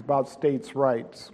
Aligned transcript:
About 0.00 0.28
states' 0.28 0.74
rights. 0.74 1.30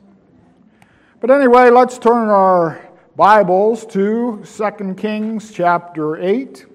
But 1.21 1.31
anyway, 1.31 1.71
let's 1.71 1.99
turn 1.99 2.29
our 2.29 2.81
Bibles 3.17 3.85
to 3.87 4.43
2 4.45 4.95
Kings 4.95 5.53
chapter 5.53 6.17
8. 6.17 6.67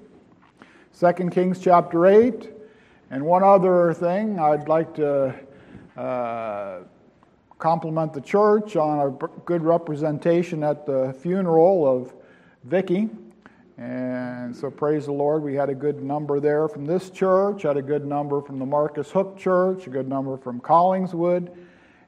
2 0.99 1.13
Kings 1.29 1.59
chapter 1.59 2.05
8. 2.05 2.49
And 3.09 3.25
one 3.25 3.43
other 3.43 3.93
thing, 3.93 4.39
I'd 4.39 4.67
like 4.67 4.93
to 4.95 5.33
uh, 5.95 6.79
compliment 7.57 8.13
the 8.13 8.21
church 8.21 8.75
on 8.75 9.07
a 9.07 9.27
good 9.45 9.63
representation 9.63 10.63
at 10.63 10.85
the 10.85 11.15
funeral 11.21 11.87
of 11.87 12.13
Vicky. 12.63 13.09
And 13.77 14.55
so 14.55 14.71
praise 14.71 15.05
the 15.05 15.11
Lord, 15.11 15.43
we 15.43 15.53
had 15.53 15.69
a 15.69 15.75
good 15.75 16.01
number 16.01 16.39
there 16.39 16.67
from 16.67 16.85
this 16.85 17.11
church, 17.11 17.61
had 17.61 17.77
a 17.77 17.81
good 17.81 18.05
number 18.05 18.41
from 18.41 18.57
the 18.57 18.65
Marcus 18.65 19.11
Hook 19.11 19.37
Church, 19.37 19.85
a 19.85 19.89
good 19.89 20.07
number 20.07 20.35
from 20.35 20.59
Collingswood. 20.59 21.55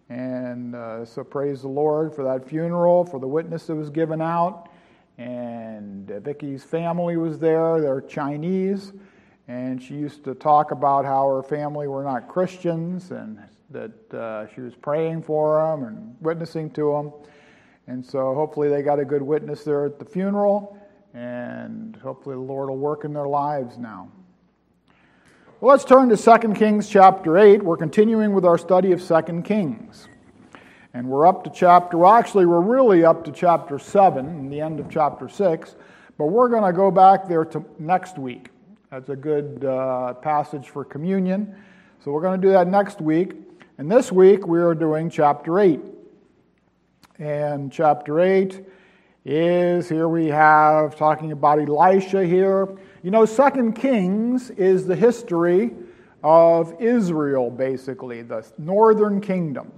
And 0.10 0.76
uh, 0.76 1.06
so 1.06 1.24
praise 1.24 1.62
the 1.62 1.68
Lord 1.68 2.14
for 2.14 2.24
that 2.24 2.48
funeral, 2.50 3.06
for 3.06 3.20
the 3.20 3.28
witness 3.28 3.68
that 3.68 3.76
was 3.76 3.92
given 3.92 4.22
out. 4.22 4.70
And 5.20 6.10
uh, 6.10 6.20
Vicky's 6.20 6.64
family 6.64 7.16
was 7.16 7.38
there. 7.38 7.80
They're 7.80 8.02
Chinese. 8.02 8.94
And 9.48 9.82
she 9.82 9.96
used 9.96 10.24
to 10.24 10.34
talk 10.34 10.72
about 10.72 11.06
how 11.06 11.28
her 11.28 11.44
family 11.44 11.88
were 11.88 12.04
not 12.04 12.28
Christians 12.28 13.12
and 13.12 13.40
that 13.72 14.14
uh, 14.14 14.48
she 14.54 14.62
was 14.62 14.74
praying 14.74 15.24
for 15.24 15.64
them 15.64 15.84
and 15.88 16.16
witnessing 16.22 16.72
to 16.72 16.92
them. 16.92 17.14
And 17.88 18.04
so 18.04 18.34
hopefully 18.34 18.70
they 18.70 18.82
got 18.82 19.00
a 19.00 19.06
good 19.06 19.22
witness 19.22 19.64
there 19.64 19.86
at 19.86 20.00
the 20.00 20.06
funeral. 20.06 20.78
And 21.14 21.96
hopefully 21.98 22.36
the 22.36 22.42
Lord 22.42 22.70
will 22.70 22.78
work 22.78 23.06
in 23.06 23.14
their 23.14 23.28
lives 23.28 23.78
now. 23.78 24.12
Well, 25.62 25.72
let's 25.72 25.84
turn 25.84 26.08
to 26.08 26.16
2 26.16 26.54
Kings 26.54 26.88
chapter 26.88 27.38
8. 27.38 27.62
We're 27.62 27.76
continuing 27.76 28.32
with 28.32 28.46
our 28.46 28.58
study 28.58 28.94
of 28.94 29.06
2 29.06 29.42
Kings. 29.42 30.08
And 30.94 31.10
we're 31.10 31.28
up 31.28 31.44
to 31.44 31.50
chapter, 31.50 31.98
well, 31.98 32.14
actually, 32.14 32.46
we're 32.46 32.62
really 32.62 33.04
up 33.04 33.26
to 33.26 33.32
chapter 33.34 33.78
7 33.78 34.26
and 34.26 34.54
the 34.54 34.62
end 34.62 34.80
of 34.80 34.90
chapter 34.90 35.28
6, 35.28 35.76
but 36.18 36.28
we're 36.28 36.48
going 36.48 36.64
to 36.64 36.72
go 36.72 36.92
back 36.92 37.28
there 37.28 37.44
to 37.44 37.66
next 37.78 38.18
week. 38.18 38.52
That's 38.90 39.10
a 39.10 39.18
good 39.18 39.66
uh, 39.66 40.14
passage 40.14 40.70
for 40.70 40.86
communion. 40.86 41.54
So 42.06 42.12
we're 42.12 42.22
going 42.22 42.40
to 42.40 42.48
do 42.48 42.54
that 42.54 42.70
next 42.70 43.02
week. 43.02 43.34
And 43.78 43.92
this 43.92 44.14
week 44.14 44.48
we 44.48 44.60
are 44.60 44.74
doing 44.74 45.10
chapter 45.10 45.60
8. 45.60 45.82
And 47.18 47.70
chapter 47.70 48.22
8 48.22 48.66
is 49.26 49.90
here 49.90 50.08
we 50.08 50.28
have 50.28 50.96
talking 50.96 51.34
about 51.34 51.60
Elisha 51.60 52.26
here. 52.26 52.78
You 53.02 53.12
know, 53.12 53.24
Second 53.24 53.76
Kings 53.76 54.50
is 54.50 54.86
the 54.86 54.96
history 54.96 55.72
of 56.22 56.82
Israel, 56.82 57.50
basically, 57.50 58.24
the 58.24 58.46
northern 58.58 59.22
kingdom. 59.22 59.72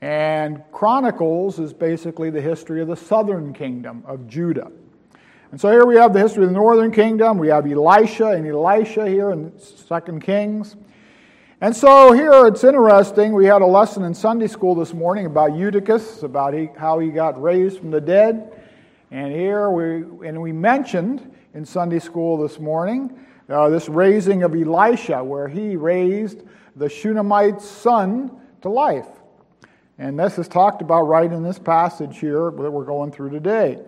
And 0.00 0.60
Chronicles 0.72 1.60
is 1.60 1.72
basically 1.72 2.28
the 2.28 2.40
history 2.40 2.82
of 2.82 2.88
the 2.88 2.96
southern 2.96 3.52
kingdom 3.52 4.02
of 4.04 4.26
Judah. 4.26 4.72
And 5.52 5.60
so 5.60 5.70
here 5.70 5.86
we 5.86 5.94
have 5.94 6.12
the 6.12 6.18
history 6.18 6.42
of 6.42 6.50
the 6.50 6.56
northern 6.56 6.90
kingdom. 6.90 7.38
We 7.38 7.46
have 7.48 7.70
Elisha 7.70 8.30
and 8.30 8.44
Elisha 8.44 9.06
here 9.06 9.30
in 9.30 9.56
Second 9.56 10.22
Kings. 10.22 10.74
And 11.60 11.76
so 11.76 12.10
here 12.10 12.48
it's 12.48 12.64
interesting. 12.64 13.32
We 13.32 13.46
had 13.46 13.62
a 13.62 13.66
lesson 13.66 14.02
in 14.02 14.12
Sunday 14.12 14.48
school 14.48 14.74
this 14.74 14.92
morning 14.92 15.26
about 15.26 15.54
Eutychus, 15.54 16.24
about 16.24 16.54
he, 16.54 16.68
how 16.76 16.98
he 16.98 17.10
got 17.10 17.40
raised 17.40 17.78
from 17.78 17.92
the 17.92 18.00
dead. 18.00 18.60
And 19.12 19.32
here 19.32 19.70
we, 19.70 20.26
and 20.26 20.42
we 20.42 20.50
mentioned 20.50 21.36
in 21.54 21.64
Sunday 21.64 21.98
school 21.98 22.36
this 22.36 22.58
morning. 22.58 23.18
Uh, 23.48 23.68
this 23.68 23.88
raising 23.88 24.44
of 24.44 24.54
Elisha, 24.54 25.24
where 25.24 25.48
he 25.48 25.74
raised 25.74 26.42
the 26.76 26.88
Shunammite's 26.88 27.68
son 27.68 28.30
to 28.62 28.68
life. 28.68 29.08
And 29.98 30.18
this 30.18 30.38
is 30.38 30.46
talked 30.46 30.82
about 30.82 31.02
right 31.02 31.30
in 31.30 31.42
this 31.42 31.58
passage 31.58 32.18
here 32.18 32.52
that 32.52 32.70
we're 32.70 32.84
going 32.84 33.10
through 33.10 33.30
today. 33.30 33.78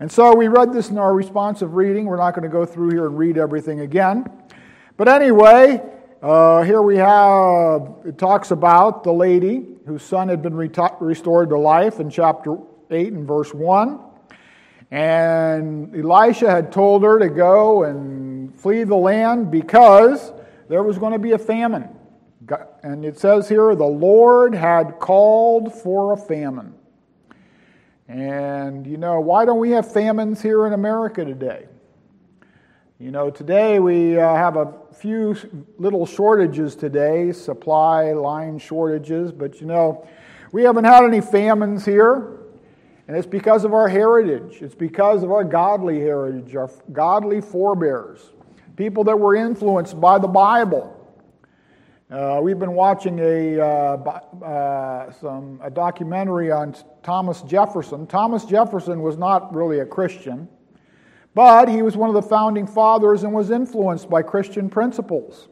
And 0.00 0.10
so 0.10 0.34
we 0.34 0.48
read 0.48 0.72
this 0.72 0.90
in 0.90 0.98
our 0.98 1.14
responsive 1.14 1.74
reading. 1.74 2.06
We're 2.06 2.16
not 2.18 2.32
going 2.32 2.42
to 2.42 2.48
go 2.48 2.66
through 2.66 2.90
here 2.90 3.06
and 3.06 3.16
read 3.16 3.38
everything 3.38 3.80
again. 3.80 4.26
But 4.96 5.08
anyway, 5.08 5.80
uh, 6.20 6.62
here 6.62 6.82
we 6.82 6.96
have, 6.96 7.94
it 8.04 8.18
talks 8.18 8.50
about 8.50 9.04
the 9.04 9.12
lady 9.12 9.64
whose 9.86 10.02
son 10.02 10.28
had 10.28 10.42
been 10.42 10.54
restored 10.54 11.48
to 11.50 11.58
life 11.58 12.00
in 12.00 12.10
chapter 12.10 12.58
8 12.90 13.12
and 13.12 13.28
verse 13.28 13.54
1. 13.54 14.00
And 14.90 15.94
Elisha 15.96 16.50
had 16.50 16.70
told 16.70 17.02
her 17.02 17.18
to 17.18 17.28
go 17.28 17.84
and 17.84 18.54
flee 18.58 18.84
the 18.84 18.96
land 18.96 19.50
because 19.50 20.32
there 20.68 20.82
was 20.82 20.98
going 20.98 21.12
to 21.12 21.18
be 21.18 21.32
a 21.32 21.38
famine. 21.38 21.88
And 22.82 23.04
it 23.04 23.18
says 23.18 23.48
here, 23.48 23.74
the 23.74 23.84
Lord 23.84 24.54
had 24.54 24.98
called 25.00 25.74
for 25.74 26.12
a 26.12 26.16
famine. 26.16 26.74
And, 28.08 28.86
you 28.86 28.96
know, 28.96 29.18
why 29.18 29.44
don't 29.44 29.58
we 29.58 29.70
have 29.70 29.92
famines 29.92 30.40
here 30.40 30.66
in 30.66 30.72
America 30.72 31.24
today? 31.24 31.66
You 32.98 33.10
know, 33.10 33.30
today 33.30 33.80
we 33.80 34.18
uh, 34.18 34.34
have 34.36 34.56
a 34.56 34.72
few 34.94 35.36
little 35.76 36.06
shortages 36.06 36.76
today, 36.76 37.32
supply 37.32 38.12
line 38.12 38.58
shortages, 38.58 39.32
but 39.32 39.60
you 39.60 39.66
know, 39.66 40.06
we 40.52 40.62
haven't 40.62 40.84
had 40.84 41.04
any 41.04 41.20
famines 41.20 41.84
here. 41.84 42.45
And 43.08 43.16
it's 43.16 43.26
because 43.26 43.64
of 43.64 43.72
our 43.72 43.88
heritage. 43.88 44.62
It's 44.62 44.74
because 44.74 45.22
of 45.22 45.30
our 45.30 45.44
godly 45.44 46.00
heritage, 46.00 46.56
our 46.56 46.70
godly 46.92 47.40
forebears, 47.40 48.32
people 48.76 49.04
that 49.04 49.18
were 49.18 49.36
influenced 49.36 50.00
by 50.00 50.18
the 50.18 50.28
Bible. 50.28 50.92
Uh, 52.10 52.40
we've 52.42 52.58
been 52.58 52.74
watching 52.74 53.18
a, 53.18 53.60
uh, 53.60 53.64
uh, 54.44 55.12
some, 55.12 55.60
a 55.62 55.70
documentary 55.70 56.52
on 56.52 56.74
Thomas 57.02 57.42
Jefferson. 57.42 58.06
Thomas 58.06 58.44
Jefferson 58.44 59.02
was 59.02 59.16
not 59.16 59.54
really 59.54 59.80
a 59.80 59.86
Christian, 59.86 60.48
but 61.34 61.68
he 61.68 61.82
was 61.82 61.96
one 61.96 62.08
of 62.08 62.14
the 62.14 62.22
founding 62.22 62.66
fathers 62.66 63.24
and 63.24 63.32
was 63.32 63.50
influenced 63.50 64.08
by 64.08 64.22
Christian 64.22 64.70
principles. 64.70 65.48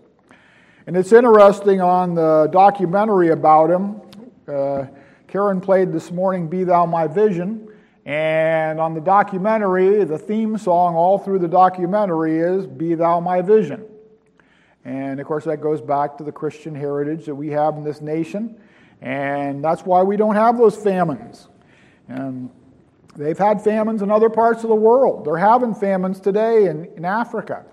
And 0.86 0.97
it's 0.97 1.12
interesting 1.12 1.81
on 1.81 2.15
the 2.15 2.48
documentary 2.53 3.31
about 3.31 3.71
him. 3.71 4.00
Uh, 4.47 4.86
Karen 5.34 5.61
played 5.61 5.93
this 5.93 6.12
morning, 6.12 6.47
Be 6.47 6.62
Thou 6.62 6.87
My 6.87 7.09
Vision. 7.09 7.69
And 8.06 8.78
on 8.78 8.95
the 8.95 9.00
documentary, 9.00 10.05
the 10.05 10.17
theme 10.17 10.56
song 10.56 10.95
all 10.95 11.19
through 11.19 11.41
the 11.41 11.49
documentary 11.49 12.39
is 12.39 12.69
Be 12.69 12.95
Thou 12.95 13.19
My 13.19 13.43
Vision. 13.43 13.84
And 14.84 15.19
of 15.19 15.27
course, 15.27 15.43
that 15.47 15.56
goes 15.56 15.81
back 15.81 16.17
to 16.19 16.22
the 16.22 16.31
Christian 16.31 16.72
heritage 16.72 17.27
that 17.27 17.34
we 17.34 17.49
have 17.49 17.77
in 17.77 17.83
this 17.83 18.00
nation. 18.00 18.61
And 19.03 19.65
that's 19.65 19.83
why 19.83 20.05
we 20.05 20.17
don't 20.17 20.37
have 20.37 20.56
those 20.56 20.77
famines. 20.77 21.49
And 22.06 22.49
they've 23.16 23.37
had 23.37 23.61
famines 23.61 24.03
in 24.03 24.12
other 24.12 24.31
parts 24.31 24.62
of 24.62 24.69
the 24.69 24.77
world. 24.77 25.25
They're 25.25 25.37
having 25.37 25.75
famines 25.75 26.21
today 26.21 26.66
in, 26.66 26.84
in 26.97 27.05
Africa, 27.05 27.65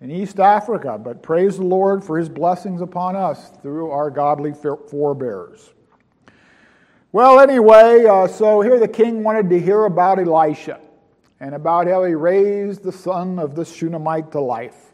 in 0.00 0.10
East 0.10 0.40
Africa. 0.40 0.98
But 0.98 1.22
praise 1.22 1.56
the 1.56 1.62
Lord 1.62 2.02
for 2.02 2.18
his 2.18 2.28
blessings 2.28 2.80
upon 2.80 3.14
us 3.14 3.52
through 3.62 3.92
our 3.92 4.10
godly 4.10 4.54
forebears. 4.54 5.72
Well, 7.16 7.40
anyway, 7.40 8.04
uh, 8.04 8.28
so 8.28 8.60
here 8.60 8.78
the 8.78 8.86
king 8.86 9.24
wanted 9.24 9.48
to 9.48 9.58
hear 9.58 9.86
about 9.86 10.18
Elisha 10.18 10.78
and 11.40 11.54
about 11.54 11.86
how 11.86 12.04
he 12.04 12.12
raised 12.12 12.82
the 12.82 12.92
son 12.92 13.38
of 13.38 13.54
the 13.54 13.64
Shunammite 13.64 14.32
to 14.32 14.40
life. 14.40 14.92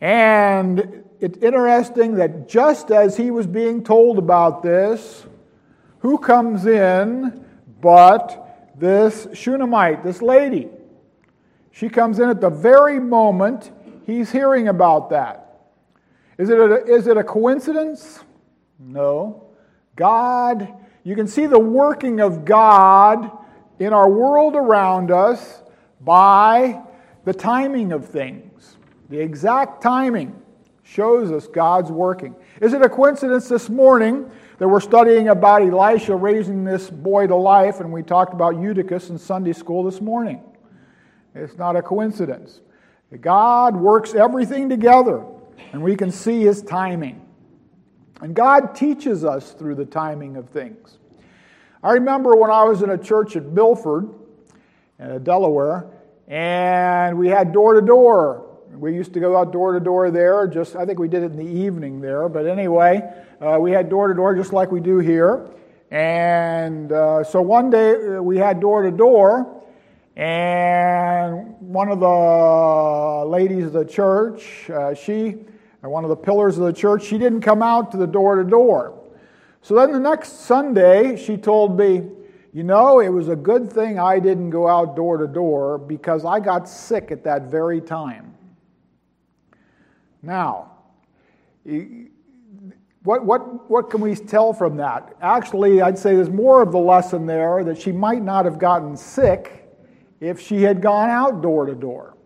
And 0.00 1.02
it's 1.18 1.36
interesting 1.38 2.14
that 2.14 2.48
just 2.48 2.92
as 2.92 3.16
he 3.16 3.32
was 3.32 3.48
being 3.48 3.82
told 3.82 4.18
about 4.18 4.62
this, 4.62 5.26
who 5.98 6.16
comes 6.16 6.66
in 6.66 7.44
but 7.80 8.70
this 8.78 9.26
Shunammite, 9.32 10.04
this 10.04 10.22
lady? 10.22 10.68
She 11.72 11.88
comes 11.88 12.20
in 12.20 12.28
at 12.28 12.40
the 12.40 12.50
very 12.50 13.00
moment 13.00 13.72
he's 14.06 14.30
hearing 14.30 14.68
about 14.68 15.10
that. 15.10 15.58
Is 16.38 16.50
it 16.50 16.58
a, 16.60 16.84
is 16.86 17.08
it 17.08 17.16
a 17.16 17.24
coincidence? 17.24 18.20
No. 18.78 19.48
God 19.96 20.72
you 21.04 21.14
can 21.14 21.26
see 21.26 21.46
the 21.46 21.58
working 21.58 22.20
of 22.20 22.44
God 22.44 23.30
in 23.78 23.92
our 23.92 24.08
world 24.10 24.54
around 24.54 25.10
us 25.10 25.62
by 26.00 26.82
the 27.24 27.32
timing 27.32 27.92
of 27.92 28.06
things. 28.06 28.76
The 29.08 29.18
exact 29.18 29.82
timing 29.82 30.40
shows 30.82 31.30
us 31.30 31.46
God's 31.46 31.90
working. 31.90 32.34
Is 32.60 32.72
it 32.72 32.82
a 32.82 32.88
coincidence 32.88 33.48
this 33.48 33.70
morning 33.70 34.30
that 34.58 34.68
we're 34.68 34.80
studying 34.80 35.28
about 35.28 35.62
Elisha 35.62 36.14
raising 36.14 36.64
this 36.64 36.90
boy 36.90 37.26
to 37.26 37.36
life 37.36 37.80
and 37.80 37.92
we 37.92 38.02
talked 38.02 38.34
about 38.34 38.60
Eutychus 38.60 39.08
in 39.08 39.18
Sunday 39.18 39.52
school 39.52 39.84
this 39.84 40.00
morning? 40.00 40.42
It's 41.34 41.56
not 41.56 41.76
a 41.76 41.82
coincidence. 41.82 42.60
God 43.20 43.76
works 43.76 44.14
everything 44.14 44.68
together 44.68 45.24
and 45.72 45.82
we 45.82 45.96
can 45.96 46.10
see 46.10 46.42
his 46.42 46.62
timing. 46.62 47.24
And 48.20 48.34
God 48.34 48.74
teaches 48.74 49.24
us 49.24 49.52
through 49.52 49.76
the 49.76 49.86
timing 49.86 50.36
of 50.36 50.50
things. 50.50 50.98
I 51.82 51.92
remember 51.92 52.36
when 52.36 52.50
I 52.50 52.64
was 52.64 52.82
in 52.82 52.90
a 52.90 52.98
church 52.98 53.36
at 53.36 53.46
Milford, 53.46 54.10
uh, 55.00 55.18
Delaware, 55.18 55.86
and 56.28 57.18
we 57.18 57.28
had 57.28 57.52
door 57.52 57.74
to 57.74 57.80
door 57.80 58.46
We 58.72 58.94
used 58.94 59.14
to 59.14 59.20
go 59.20 59.36
out 59.36 59.52
door 59.52 59.72
to 59.72 59.80
door 59.80 60.10
there. 60.12 60.46
Just 60.46 60.76
I 60.76 60.86
think 60.86 60.98
we 60.98 61.08
did 61.08 61.24
it 61.24 61.32
in 61.32 61.36
the 61.36 61.60
evening 61.64 62.00
there, 62.00 62.28
but 62.28 62.46
anyway, 62.46 63.02
uh, 63.40 63.58
we 63.58 63.72
had 63.72 63.88
door 63.88 64.06
to 64.08 64.14
door 64.14 64.34
just 64.36 64.52
like 64.52 64.70
we 64.70 64.80
do 64.80 64.98
here. 64.98 65.50
And 65.90 66.92
uh, 66.92 67.24
so 67.24 67.42
one 67.42 67.70
day 67.70 67.94
uh, 67.94 68.22
we 68.22 68.36
had 68.36 68.60
door 68.60 68.82
to 68.82 68.92
door, 68.92 69.64
and 70.14 71.56
one 71.58 71.88
of 71.88 71.98
the 71.98 73.28
ladies 73.28 73.64
of 73.64 73.72
the 73.72 73.84
church, 73.84 74.70
uh, 74.70 74.94
she, 75.82 75.88
one 75.88 76.04
of 76.04 76.10
the 76.10 76.16
pillars 76.16 76.58
of 76.58 76.64
the 76.64 76.72
church, 76.72 77.04
she 77.04 77.18
didn't 77.18 77.40
come 77.40 77.62
out 77.62 77.90
to 77.92 77.96
the 77.96 78.06
door 78.06 78.36
to 78.36 78.44
door. 78.44 78.98
So 79.62 79.74
then 79.74 79.92
the 79.92 80.00
next 80.00 80.40
Sunday, 80.44 81.16
she 81.16 81.36
told 81.36 81.78
me, 81.78 82.08
you 82.52 82.64
know, 82.64 83.00
it 83.00 83.08
was 83.08 83.28
a 83.28 83.36
good 83.36 83.72
thing 83.72 83.98
I 83.98 84.18
didn't 84.18 84.50
go 84.50 84.66
out 84.66 84.96
door 84.96 85.18
to 85.18 85.26
door 85.26 85.78
because 85.78 86.24
I 86.24 86.40
got 86.40 86.68
sick 86.68 87.10
at 87.10 87.24
that 87.24 87.42
very 87.42 87.80
time. 87.80 88.34
Now, 90.22 90.72
what, 93.02 93.24
what, 93.24 93.70
what 93.70 93.90
can 93.90 94.00
we 94.00 94.14
tell 94.16 94.52
from 94.52 94.76
that? 94.78 95.14
Actually, 95.22 95.80
I'd 95.80 95.98
say 95.98 96.14
there's 96.14 96.28
more 96.28 96.62
of 96.62 96.72
the 96.72 96.78
lesson 96.78 97.24
there 97.24 97.64
that 97.64 97.80
she 97.80 97.92
might 97.92 98.22
not 98.22 98.44
have 98.44 98.58
gotten 98.58 98.96
sick 98.96 99.68
if 100.20 100.40
she 100.40 100.62
had 100.62 100.82
gone 100.82 101.08
out 101.08 101.40
door 101.40 101.66
to 101.66 101.74
door. 101.74 102.16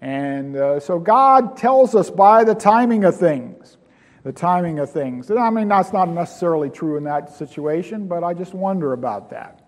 And 0.00 0.56
uh, 0.56 0.80
so 0.80 0.98
God 0.98 1.56
tells 1.56 1.94
us 1.94 2.10
by 2.10 2.44
the 2.44 2.54
timing 2.54 3.04
of 3.04 3.16
things 3.16 3.78
the 4.24 4.32
timing 4.32 4.78
of 4.78 4.90
things. 4.90 5.30
And 5.30 5.38
I 5.38 5.48
mean, 5.48 5.68
that's 5.68 5.90
not 5.90 6.06
necessarily 6.06 6.68
true 6.68 6.98
in 6.98 7.04
that 7.04 7.34
situation, 7.34 8.08
but 8.08 8.22
I 8.22 8.34
just 8.34 8.52
wonder 8.52 8.92
about 8.92 9.30
that. 9.30 9.66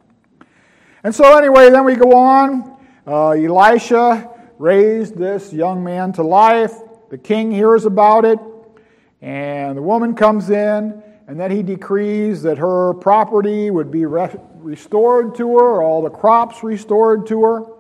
And 1.03 1.15
so, 1.15 1.39
anyway, 1.39 1.71
then 1.71 1.85
we 1.85 1.95
go 1.97 2.15
on. 2.15 2.77
Uh, 3.07 3.31
Elisha 3.31 4.29
raised 4.59 5.17
this 5.17 5.51
young 5.51 5.83
man 5.83 6.13
to 6.13 6.23
life. 6.23 6.75
The 7.09 7.17
king 7.17 7.51
hears 7.51 7.87
about 7.87 8.27
it, 8.27 8.39
and 9.23 9.79
the 9.79 9.83
woman 9.83 10.15
comes 10.15 10.51
in, 10.51 11.03
and 11.27 11.41
then 11.41 11.51
he 11.51 11.63
decrees 11.63 12.43
that 12.43 12.59
her 12.59 12.93
property 12.95 13.71
would 13.71 13.91
be 13.91 14.05
re- 14.05 14.37
restored 14.57 15.37
to 15.37 15.59
her, 15.59 15.83
all 15.83 16.03
the 16.03 16.11
crops 16.11 16.63
restored 16.63 17.27
to 17.29 17.43
her 17.45 17.80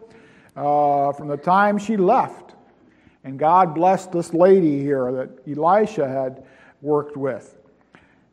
uh, 0.60 1.12
from 1.12 1.28
the 1.28 1.36
time 1.36 1.78
she 1.78 1.96
left. 1.96 2.54
And 3.24 3.38
God 3.38 3.74
blessed 3.74 4.12
this 4.12 4.34
lady 4.34 4.80
here 4.80 5.10
that 5.12 5.30
Elisha 5.48 6.06
had 6.06 6.44
worked 6.82 7.16
with. 7.16 7.56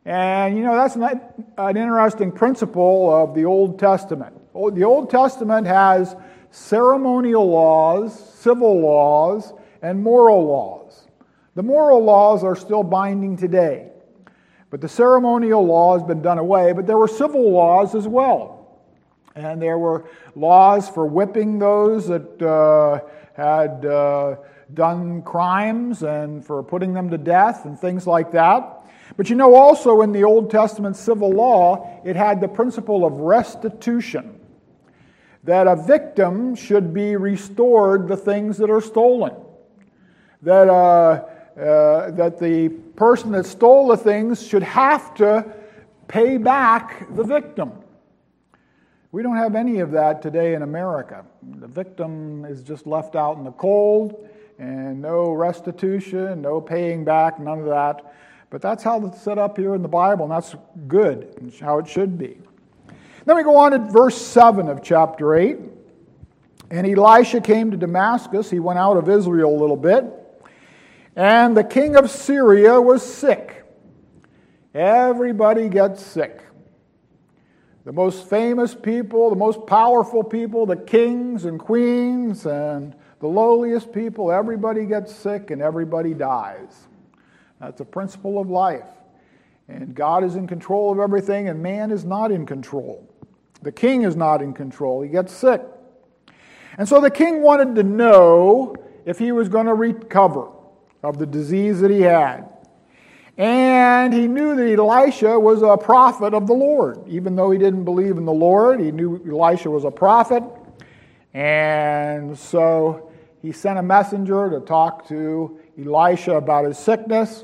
And 0.05 0.57
you 0.57 0.63
know, 0.63 0.75
that's 0.75 0.95
an 0.95 1.77
interesting 1.77 2.31
principle 2.31 3.13
of 3.13 3.33
the 3.33 3.45
Old 3.45 3.79
Testament. 3.79 4.35
The 4.53 4.83
Old 4.83 5.09
Testament 5.09 5.67
has 5.67 6.15
ceremonial 6.51 7.49
laws, 7.49 8.17
civil 8.35 8.79
laws, 8.79 9.53
and 9.81 10.01
moral 10.01 10.45
laws. 10.45 11.07
The 11.55 11.63
moral 11.63 12.03
laws 12.03 12.43
are 12.43 12.55
still 12.55 12.83
binding 12.83 13.35
today, 13.35 13.89
but 14.69 14.79
the 14.79 14.87
ceremonial 14.89 15.65
law 15.65 15.97
has 15.97 16.07
been 16.07 16.21
done 16.21 16.37
away, 16.37 16.71
but 16.71 16.87
there 16.87 16.97
were 16.97 17.07
civil 17.07 17.51
laws 17.51 17.95
as 17.95 18.07
well. 18.07 18.56
And 19.37 19.61
there 19.61 19.77
were 19.77 20.09
laws 20.35 20.89
for 20.89 21.05
whipping 21.05 21.59
those 21.59 22.07
that 22.07 22.41
uh, 22.41 22.99
had. 23.35 23.85
Uh, 23.85 24.35
done 24.73 25.21
crimes 25.21 26.03
and 26.03 26.45
for 26.45 26.61
putting 26.63 26.93
them 26.93 27.09
to 27.09 27.17
death 27.17 27.65
and 27.65 27.79
things 27.79 28.05
like 28.05 28.31
that. 28.31 28.73
But 29.15 29.29
you 29.29 29.35
know, 29.35 29.55
also 29.55 30.01
in 30.01 30.11
the 30.11 30.23
Old 30.23 30.51
Testament 30.51 30.95
civil 30.95 31.31
law, 31.31 32.01
it 32.03 32.15
had 32.15 32.41
the 32.41 32.47
principle 32.47 33.05
of 33.05 33.13
restitution 33.13 34.39
that 35.43 35.65
a 35.65 35.75
victim 35.75 36.55
should 36.55 36.93
be 36.93 37.15
restored 37.15 38.07
the 38.07 38.17
things 38.17 38.57
that 38.57 38.69
are 38.69 38.81
stolen. 38.81 39.33
That, 40.41 40.67
uh, 40.67 41.23
uh, 41.59 42.11
that 42.11 42.37
the 42.39 42.69
person 42.69 43.31
that 43.31 43.45
stole 43.45 43.87
the 43.87 43.97
things 43.97 44.45
should 44.45 44.63
have 44.63 45.15
to 45.15 45.45
pay 46.07 46.37
back 46.37 47.07
the 47.15 47.23
victim. 47.23 47.71
We 49.17 49.23
don't 49.23 49.37
have 49.37 49.55
any 49.55 49.79
of 49.79 49.89
that 49.93 50.21
today 50.21 50.53
in 50.53 50.61
America. 50.61 51.25
The 51.59 51.67
victim 51.67 52.45
is 52.45 52.61
just 52.61 52.85
left 52.85 53.15
out 53.15 53.35
in 53.37 53.45
the 53.45 53.51
cold 53.51 54.29
and 54.59 55.01
no 55.01 55.31
restitution, 55.31 56.43
no 56.43 56.61
paying 56.61 57.03
back, 57.03 57.39
none 57.39 57.57
of 57.57 57.65
that. 57.65 58.13
But 58.51 58.61
that's 58.61 58.83
how 58.83 59.03
it's 59.07 59.19
set 59.19 59.39
up 59.39 59.57
here 59.57 59.73
in 59.73 59.81
the 59.81 59.87
Bible, 59.87 60.25
and 60.25 60.31
that's 60.31 60.53
good, 60.87 61.33
and 61.39 61.51
how 61.55 61.79
it 61.79 61.87
should 61.87 62.19
be. 62.19 62.37
Then 63.25 63.35
we 63.35 63.41
go 63.41 63.55
on 63.57 63.71
to 63.71 63.79
verse 63.79 64.21
7 64.21 64.67
of 64.69 64.83
chapter 64.83 65.33
8. 65.33 65.57
And 66.69 66.85
Elisha 66.85 67.41
came 67.41 67.71
to 67.71 67.77
Damascus. 67.77 68.51
He 68.51 68.59
went 68.59 68.77
out 68.77 68.97
of 68.97 69.09
Israel 69.09 69.49
a 69.49 69.59
little 69.59 69.77
bit. 69.77 70.05
And 71.15 71.57
the 71.57 71.63
king 71.63 71.95
of 71.95 72.11
Syria 72.11 72.79
was 72.79 73.01
sick. 73.01 73.65
Everybody 74.75 75.69
gets 75.69 76.05
sick. 76.05 76.43
The 77.87 77.93
most 77.93 78.29
famous 78.29 78.75
people, 78.75 79.29
the 79.29 79.37
most 79.37 79.65
powerful 79.65 80.21
people, 80.21 80.65
the 80.65 80.75
kings 80.75 81.45
and 81.45 81.57
queens 81.57 82.45
and 82.45 82.93
the 83.21 83.27
lowliest 83.27 83.93
people, 83.93 84.29
everybody 84.29 84.85
gets 84.85 85.15
sick 85.15 85.51
and 85.51 85.61
everybody 85.61 86.13
dies. 86.13 86.87
That's 87.61 87.79
a 87.79 87.85
principle 87.85 88.39
of 88.39 88.49
life. 88.49 88.89
And 89.69 89.95
God 89.95 90.25
is 90.25 90.35
in 90.35 90.47
control 90.47 90.91
of 90.91 90.99
everything, 90.99 91.47
and 91.47 91.63
man 91.63 91.91
is 91.91 92.03
not 92.03 92.29
in 92.29 92.45
control. 92.45 93.07
The 93.61 93.71
king 93.71 94.01
is 94.03 94.17
not 94.17 94.41
in 94.41 94.51
control. 94.51 95.01
He 95.01 95.07
gets 95.07 95.31
sick. 95.31 95.61
And 96.77 96.89
so 96.89 96.99
the 96.99 97.09
king 97.09 97.41
wanted 97.41 97.73
to 97.75 97.83
know 97.83 98.75
if 99.05 99.17
he 99.17 99.31
was 99.31 99.47
going 99.47 99.65
to 99.65 99.73
recover 99.73 100.49
of 101.03 101.19
the 101.19 101.25
disease 101.25 101.79
that 101.79 101.91
he 101.91 102.01
had. 102.01 102.49
And 103.37 104.13
he 104.13 104.27
knew 104.27 104.55
that 104.55 104.79
Elisha 104.79 105.39
was 105.39 105.61
a 105.61 105.77
prophet 105.77 106.33
of 106.33 106.47
the 106.47 106.53
Lord. 106.53 107.07
Even 107.07 107.35
though 107.35 107.51
he 107.51 107.59
didn't 107.59 107.85
believe 107.85 108.17
in 108.17 108.25
the 108.25 108.33
Lord, 108.33 108.79
he 108.79 108.91
knew 108.91 109.21
Elisha 109.29 109.69
was 109.69 109.83
a 109.83 109.91
prophet. 109.91 110.43
And 111.35 112.35
so 112.37 113.11
he 113.43 113.51
sent 113.51 113.77
a 113.77 113.83
messenger 113.83 114.49
to 114.49 114.59
talk 114.59 115.07
to 115.09 115.59
Elisha 115.79 116.33
about 116.33 116.65
his 116.65 116.79
sickness. 116.79 117.43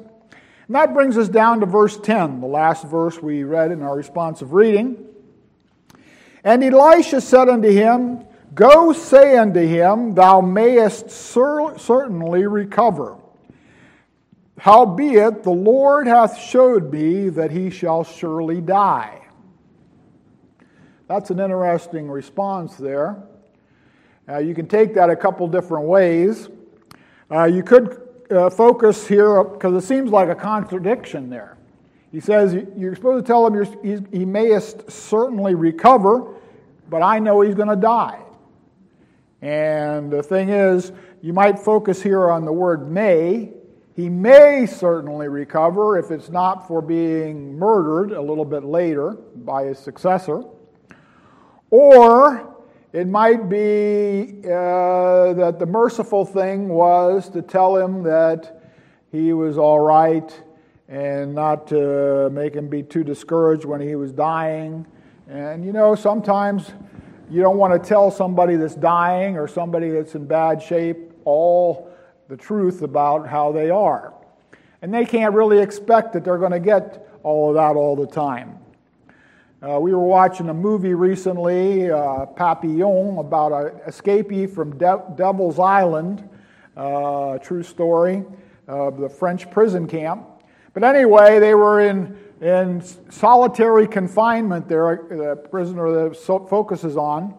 And 0.68 0.76
that 0.76 0.96
brings 0.96 1.16
us 1.16 1.30
down 1.30 1.60
to 1.60 1.68
verse 1.68 2.00
10, 2.00 2.42
the 2.42 2.48
last 2.48 2.86
verse 2.86 3.22
we 3.22 3.44
read 3.44 3.72
in 3.72 3.84
our 3.84 3.96
responsive 3.96 4.54
reading. 4.54 5.06
And 6.44 6.64
Elisha 6.64 7.22
said 7.22 7.50
unto 7.50 7.70
him, 7.70 8.26
Go 8.56 8.94
say 8.94 9.38
unto 9.38 9.60
him, 9.60 10.16
Thou 10.16 10.42
mayest 10.42 11.12
certainly 11.12 12.48
recover. 12.48 13.18
Howbeit, 14.58 15.44
the 15.44 15.52
Lord 15.52 16.08
hath 16.08 16.38
showed 16.38 16.92
me 16.92 17.30
that 17.30 17.52
he 17.52 17.70
shall 17.70 18.04
surely 18.04 18.62
die. 18.62 19.20
That's 21.08 21.32
an 21.32 21.40
interesting 21.40 22.10
response 22.10 22.76
there. 22.76 23.22
Uh, 24.28 24.38
you 24.38 24.56
can 24.56 24.68
take 24.68 24.94
that 24.96 25.10
a 25.10 25.16
couple 25.16 25.48
different 25.48 25.86
ways. 25.86 26.50
Uh, 27.30 27.44
you 27.44 27.62
could 27.64 28.02
uh, 28.32 28.50
focus 28.50 29.08
here 29.08 29.44
because 29.44 29.84
it 29.84 29.86
seems 29.86 30.12
like 30.12 30.30
a 30.30 30.36
contradiction 30.36 31.30
there. 31.30 31.58
He 32.12 32.20
says 32.20 32.56
you're 32.78 32.96
supposed 32.96 33.26
to 33.26 33.28
tell 33.28 33.48
him 33.48 34.08
he 34.12 34.24
mayest 34.24 34.90
certainly 34.90 35.56
recover, 35.56 36.36
but 36.90 37.02
I 37.02 37.20
know 37.20 37.42
he's 37.42 37.56
going 37.56 37.70
to 37.70 37.76
die. 37.76 38.22
And 39.42 40.12
the 40.12 40.24
thing 40.24 40.50
is, 40.50 40.92
you 41.22 41.34
might 41.34 41.60
focus 41.60 42.02
here 42.02 42.30
on 42.30 42.46
the 42.46 42.54
word 42.54 42.90
may. 42.90 43.52
He 43.96 44.10
may 44.10 44.66
certainly 44.66 45.28
recover 45.28 46.00
if 46.00 46.10
it's 46.10 46.30
not 46.30 46.68
for 46.68 46.82
being 46.82 47.58
murdered 47.58 48.12
a 48.12 48.22
little 48.22 48.46
bit 48.46 48.64
later 48.64 49.12
by 49.12 49.66
his 49.66 49.78
successor. 49.78 50.44
Or 51.70 52.56
it 52.92 53.08
might 53.08 53.50
be 53.50 54.40
uh, 54.46 55.34
that 55.34 55.58
the 55.60 55.66
merciful 55.68 56.26
thing 56.26 56.70
was 56.70 57.30
to 57.30 57.44
tell 57.44 57.76
him 57.76 58.02
that 58.04 58.62
he 59.12 59.32
was 59.34 59.60
all 59.60 59.80
right 59.80 60.42
and 60.88 61.36
not 61.36 61.68
to 61.68 62.32
make 62.32 62.56
him 62.56 62.68
be 62.68 62.82
too 62.82 63.04
discouraged 63.04 63.66
when 63.66 63.80
he 63.80 63.96
was 63.96 64.12
dying. 64.12 64.88
And 65.30 65.64
you 65.64 65.72
know, 65.72 65.94
sometimes 65.94 66.72
you 67.30 67.42
don't 67.42 67.58
want 67.58 67.74
to 67.74 67.90
tell 67.90 68.10
somebody 68.10 68.56
that's 68.56 68.76
dying 68.76 69.38
or 69.38 69.48
somebody 69.48 69.90
that's 69.90 70.16
in 70.16 70.26
bad 70.26 70.62
shape 70.62 71.14
all 71.26 71.93
the 72.34 72.38
truth 72.38 72.82
about 72.82 73.28
how 73.28 73.52
they 73.52 73.70
are. 73.70 74.12
And 74.82 74.92
they 74.92 75.06
can't 75.06 75.36
really 75.36 75.60
expect 75.60 76.14
that 76.14 76.24
they're 76.24 76.40
going 76.40 76.52
to 76.52 76.60
get 76.60 77.08
all 77.22 77.50
of 77.50 77.54
that 77.54 77.76
all 77.76 77.96
the 77.96 78.08
time. 78.08 78.58
Uh, 79.62 79.80
we 79.80 79.94
were 79.94 80.04
watching 80.04 80.50
a 80.50 80.54
movie 80.54 80.96
recently, 80.96 81.92
uh, 81.92 82.26
Papillon, 82.26 83.20
about 83.20 83.52
an 83.52 83.80
escapee 83.82 84.52
from 84.52 84.76
De- 84.80 85.04
Devil's 85.16 85.60
Island, 85.60 86.28
uh, 86.76 87.38
true 87.38 87.62
story, 87.62 88.26
of 88.68 88.98
the 88.98 89.08
French 89.08 89.52
prison 89.52 89.86
camp. 89.86 90.26
But 90.74 90.84
anyway, 90.84 91.38
they 91.38 91.54
were 91.54 91.82
in, 91.82 92.18
in 92.42 92.82
solitary 93.12 93.86
confinement 93.86 94.68
there, 94.68 95.06
the 95.08 95.36
prisoner 95.36 96.10
that 96.10 96.16
focuses 96.50 96.98
on. 96.98 97.36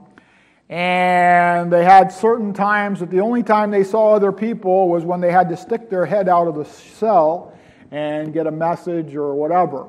And 0.75 1.73
they 1.73 1.85
had 1.85 2.11
certain 2.11 2.53
times 2.53 2.99
that 2.99 3.09
the 3.09 3.21
only 3.21 3.45
time 3.45 3.71
they 3.71 3.85
saw 3.85 4.13
other 4.13 4.33
people 4.33 4.89
was 4.89 5.05
when 5.05 5.21
they 5.21 5.31
had 5.31 5.49
to 5.51 5.57
stick 5.57 5.89
their 5.89 6.05
head 6.05 6.29
out 6.29 6.49
of 6.49 6.57
the 6.57 6.65
cell 6.65 7.57
and 7.93 8.33
get 8.33 8.49
a 8.49 8.51
message 8.51 9.15
or 9.15 9.37
whatever, 9.37 9.87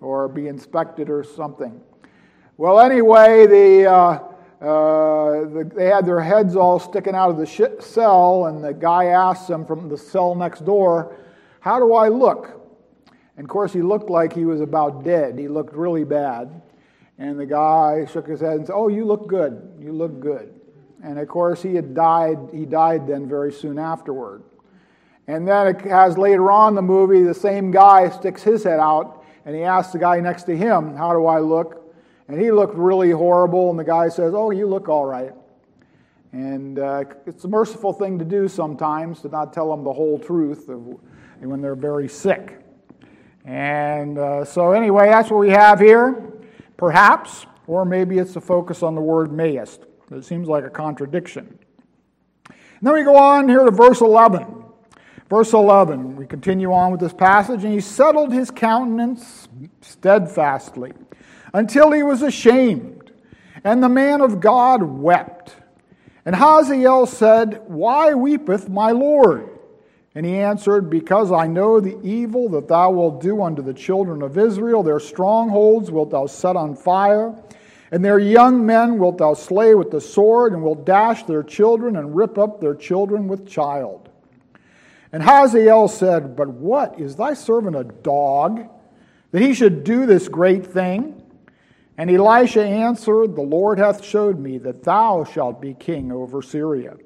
or 0.00 0.26
be 0.26 0.48
inspected 0.48 1.08
or 1.08 1.22
something. 1.22 1.80
Well, 2.56 2.80
anyway, 2.80 3.46
the, 3.46 3.86
uh, 3.86 3.94
uh, 4.60 5.44
the, 5.50 5.70
they 5.72 5.86
had 5.86 6.04
their 6.04 6.20
heads 6.20 6.56
all 6.56 6.80
sticking 6.80 7.14
out 7.14 7.30
of 7.30 7.36
the 7.36 7.76
cell, 7.78 8.46
and 8.46 8.64
the 8.64 8.74
guy 8.74 9.04
asked 9.04 9.46
them 9.46 9.64
from 9.64 9.88
the 9.88 9.96
cell 9.96 10.34
next 10.34 10.64
door, 10.64 11.14
How 11.60 11.78
do 11.78 11.94
I 11.94 12.08
look? 12.08 12.60
And 13.36 13.44
of 13.44 13.48
course, 13.48 13.72
he 13.72 13.82
looked 13.82 14.10
like 14.10 14.32
he 14.32 14.46
was 14.46 14.62
about 14.62 15.04
dead. 15.04 15.38
He 15.38 15.46
looked 15.46 15.76
really 15.76 16.02
bad. 16.02 16.60
And 17.18 17.38
the 17.38 17.46
guy 17.46 18.06
shook 18.06 18.28
his 18.28 18.40
head 18.40 18.56
and 18.56 18.66
said, 18.66 18.74
Oh, 18.74 18.88
you 18.88 19.04
look 19.04 19.26
good. 19.26 19.76
You 19.80 19.92
look 19.92 20.20
good. 20.20 20.54
And 21.02 21.18
of 21.18 21.28
course, 21.28 21.62
he 21.62 21.74
had 21.74 21.94
died. 21.94 22.38
He 22.52 22.64
died 22.64 23.06
then 23.06 23.28
very 23.28 23.52
soon 23.52 23.78
afterward. 23.78 24.42
And 25.26 25.46
then 25.46 25.66
it 25.68 25.80
has 25.82 26.16
later 26.16 26.50
on 26.50 26.74
the 26.74 26.82
movie, 26.82 27.22
the 27.22 27.34
same 27.34 27.70
guy 27.70 28.08
sticks 28.08 28.42
his 28.42 28.64
head 28.64 28.80
out 28.80 29.24
and 29.44 29.54
he 29.54 29.62
asks 29.62 29.92
the 29.92 29.98
guy 29.98 30.20
next 30.20 30.44
to 30.44 30.56
him, 30.56 30.96
How 30.96 31.12
do 31.12 31.26
I 31.26 31.40
look? 31.40 31.94
And 32.28 32.40
he 32.40 32.52
looked 32.52 32.76
really 32.76 33.10
horrible. 33.10 33.70
And 33.70 33.78
the 33.78 33.84
guy 33.84 34.08
says, 34.08 34.34
Oh, 34.34 34.50
you 34.50 34.66
look 34.66 34.88
all 34.88 35.06
right. 35.06 35.32
And 36.32 36.78
uh, 36.78 37.04
it's 37.26 37.44
a 37.44 37.48
merciful 37.48 37.92
thing 37.92 38.18
to 38.18 38.24
do 38.24 38.48
sometimes 38.48 39.22
to 39.22 39.28
not 39.28 39.52
tell 39.52 39.70
them 39.70 39.82
the 39.82 39.92
whole 39.92 40.18
truth 40.18 40.68
of, 40.68 41.00
when 41.40 41.62
they're 41.62 41.74
very 41.74 42.08
sick. 42.08 42.58
And 43.44 44.18
uh, 44.18 44.44
so, 44.44 44.72
anyway, 44.72 45.08
that's 45.08 45.30
what 45.30 45.38
we 45.40 45.48
have 45.50 45.80
here. 45.80 46.37
Perhaps, 46.78 47.44
or 47.66 47.84
maybe 47.84 48.18
it's 48.18 48.34
a 48.36 48.40
focus 48.40 48.82
on 48.82 48.94
the 48.94 49.00
word 49.02 49.30
mayest. 49.30 49.84
It 50.10 50.24
seems 50.24 50.48
like 50.48 50.64
a 50.64 50.70
contradiction. 50.70 51.58
And 52.48 52.56
then 52.80 52.94
we 52.94 53.02
go 53.02 53.16
on 53.16 53.48
here 53.48 53.64
to 53.64 53.70
verse 53.70 54.00
11. 54.00 54.64
Verse 55.28 55.52
11, 55.52 56.16
we 56.16 56.26
continue 56.26 56.72
on 56.72 56.90
with 56.90 57.00
this 57.00 57.12
passage, 57.12 57.62
and 57.62 57.74
he 57.74 57.80
settled 57.80 58.32
his 58.32 58.50
countenance 58.50 59.46
steadfastly 59.82 60.92
until 61.52 61.92
he 61.92 62.02
was 62.02 62.22
ashamed. 62.22 63.12
And 63.62 63.82
the 63.82 63.90
man 63.90 64.22
of 64.22 64.40
God 64.40 64.82
wept. 64.82 65.54
And 66.24 66.34
Hazael 66.34 67.06
said, 67.06 67.62
Why 67.66 68.14
weepeth 68.14 68.70
my 68.70 68.92
Lord? 68.92 69.57
And 70.18 70.26
he 70.26 70.38
answered, 70.40 70.90
Because 70.90 71.30
I 71.30 71.46
know 71.46 71.78
the 71.78 71.96
evil 72.02 72.48
that 72.48 72.66
thou 72.66 72.90
wilt 72.90 73.20
do 73.20 73.40
unto 73.40 73.62
the 73.62 73.72
children 73.72 74.20
of 74.20 74.36
Israel. 74.36 74.82
Their 74.82 74.98
strongholds 74.98 75.92
wilt 75.92 76.10
thou 76.10 76.26
set 76.26 76.56
on 76.56 76.74
fire, 76.74 77.40
and 77.92 78.04
their 78.04 78.18
young 78.18 78.66
men 78.66 78.98
wilt 78.98 79.18
thou 79.18 79.34
slay 79.34 79.76
with 79.76 79.92
the 79.92 80.00
sword, 80.00 80.52
and 80.52 80.64
wilt 80.64 80.84
dash 80.84 81.22
their 81.22 81.44
children 81.44 81.94
and 81.94 82.16
rip 82.16 82.36
up 82.36 82.60
their 82.60 82.74
children 82.74 83.28
with 83.28 83.48
child. 83.48 84.08
And 85.12 85.22
Hazael 85.22 85.86
said, 85.86 86.34
But 86.34 86.48
what? 86.48 86.98
Is 86.98 87.14
thy 87.14 87.34
servant 87.34 87.76
a 87.76 87.84
dog, 87.84 88.68
that 89.30 89.40
he 89.40 89.54
should 89.54 89.84
do 89.84 90.04
this 90.04 90.26
great 90.26 90.66
thing? 90.66 91.22
And 91.96 92.10
Elisha 92.10 92.66
answered, 92.66 93.36
The 93.36 93.42
Lord 93.42 93.78
hath 93.78 94.04
showed 94.04 94.40
me 94.40 94.58
that 94.58 94.82
thou 94.82 95.22
shalt 95.22 95.60
be 95.60 95.74
king 95.74 96.10
over 96.10 96.42
Syria. 96.42 96.96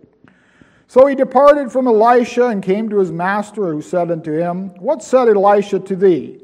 So 0.93 1.07
he 1.07 1.15
departed 1.15 1.73
from 1.73 1.87
Elisha 1.87 2.49
and 2.49 2.63
came 2.63 2.91
to 2.91 2.99
his 2.99 3.11
master, 3.11 3.73
who 3.73 3.81
said 3.81 4.11
unto 4.11 4.31
him, 4.31 4.75
What 4.79 5.03
said 5.03 5.27
Elisha 5.27 5.79
to 5.79 5.97
thee? 5.97 6.39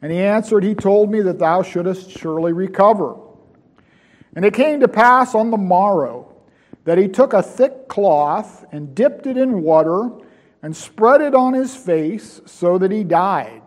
And 0.00 0.12
he 0.12 0.20
answered, 0.20 0.62
He 0.62 0.76
told 0.76 1.10
me 1.10 1.20
that 1.22 1.40
thou 1.40 1.64
shouldest 1.64 2.08
surely 2.08 2.52
recover. 2.52 3.16
And 4.36 4.44
it 4.44 4.54
came 4.54 4.78
to 4.78 4.86
pass 4.86 5.34
on 5.34 5.50
the 5.50 5.56
morrow 5.56 6.32
that 6.84 6.96
he 6.96 7.08
took 7.08 7.32
a 7.32 7.42
thick 7.42 7.88
cloth 7.88 8.64
and 8.70 8.94
dipped 8.94 9.26
it 9.26 9.36
in 9.36 9.62
water 9.62 10.12
and 10.62 10.76
spread 10.76 11.20
it 11.20 11.34
on 11.34 11.52
his 11.52 11.74
face 11.74 12.40
so 12.46 12.78
that 12.78 12.92
he 12.92 13.02
died. 13.02 13.62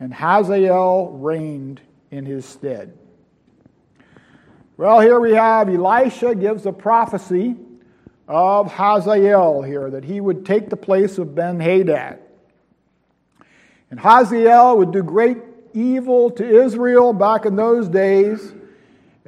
And 0.00 0.14
Hazael 0.14 1.10
reigned 1.10 1.82
in 2.10 2.24
his 2.24 2.46
stead. 2.46 2.96
Well, 4.78 4.98
here 5.00 5.20
we 5.20 5.32
have 5.32 5.68
Elisha 5.68 6.34
gives 6.34 6.64
a 6.64 6.72
prophecy 6.72 7.56
of 8.30 8.72
Hazael 8.72 9.60
here, 9.60 9.90
that 9.90 10.04
he 10.04 10.20
would 10.20 10.46
take 10.46 10.70
the 10.70 10.76
place 10.76 11.18
of 11.18 11.34
Ben 11.34 11.58
Hadad. 11.58 12.20
And 13.90 13.98
Hazael 13.98 14.78
would 14.78 14.92
do 14.92 15.02
great 15.02 15.38
evil 15.74 16.30
to 16.30 16.48
Israel 16.48 17.12
back 17.12 17.44
in 17.44 17.56
those 17.56 17.88
days. 17.88 18.54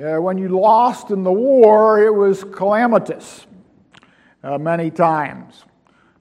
Uh, 0.00 0.20
when 0.20 0.38
you 0.38 0.48
lost 0.48 1.10
in 1.10 1.24
the 1.24 1.32
war, 1.32 2.00
it 2.00 2.14
was 2.14 2.44
calamitous 2.44 3.44
uh, 4.44 4.56
many 4.56 4.92
times. 4.92 5.64